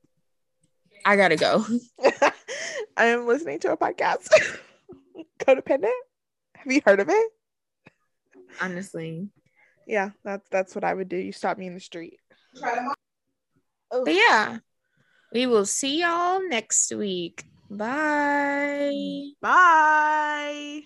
I 1.05 1.17
gotta 1.17 1.35
go. 1.35 1.65
I 2.97 3.05
am 3.07 3.27
listening 3.27 3.59
to 3.59 3.73
a 3.73 3.77
podcast. 3.77 4.29
Codependent. 5.39 5.91
Have 6.55 6.71
you 6.71 6.81
heard 6.85 6.99
of 6.99 7.09
it? 7.09 7.31
Honestly. 8.61 9.29
Yeah, 9.87 10.11
that's 10.23 10.47
that's 10.49 10.75
what 10.75 10.83
I 10.83 10.93
would 10.93 11.09
do. 11.09 11.17
You 11.17 11.31
stop 11.31 11.57
me 11.57 11.67
in 11.67 11.73
the 11.73 11.79
street. 11.79 12.19
But 13.91 14.13
yeah, 14.13 14.57
we 15.33 15.45
will 15.45 15.65
see 15.65 16.01
y'all 16.01 16.41
next 16.47 16.91
week. 16.93 17.43
Bye. 17.69 19.31
Bye. 19.41 20.81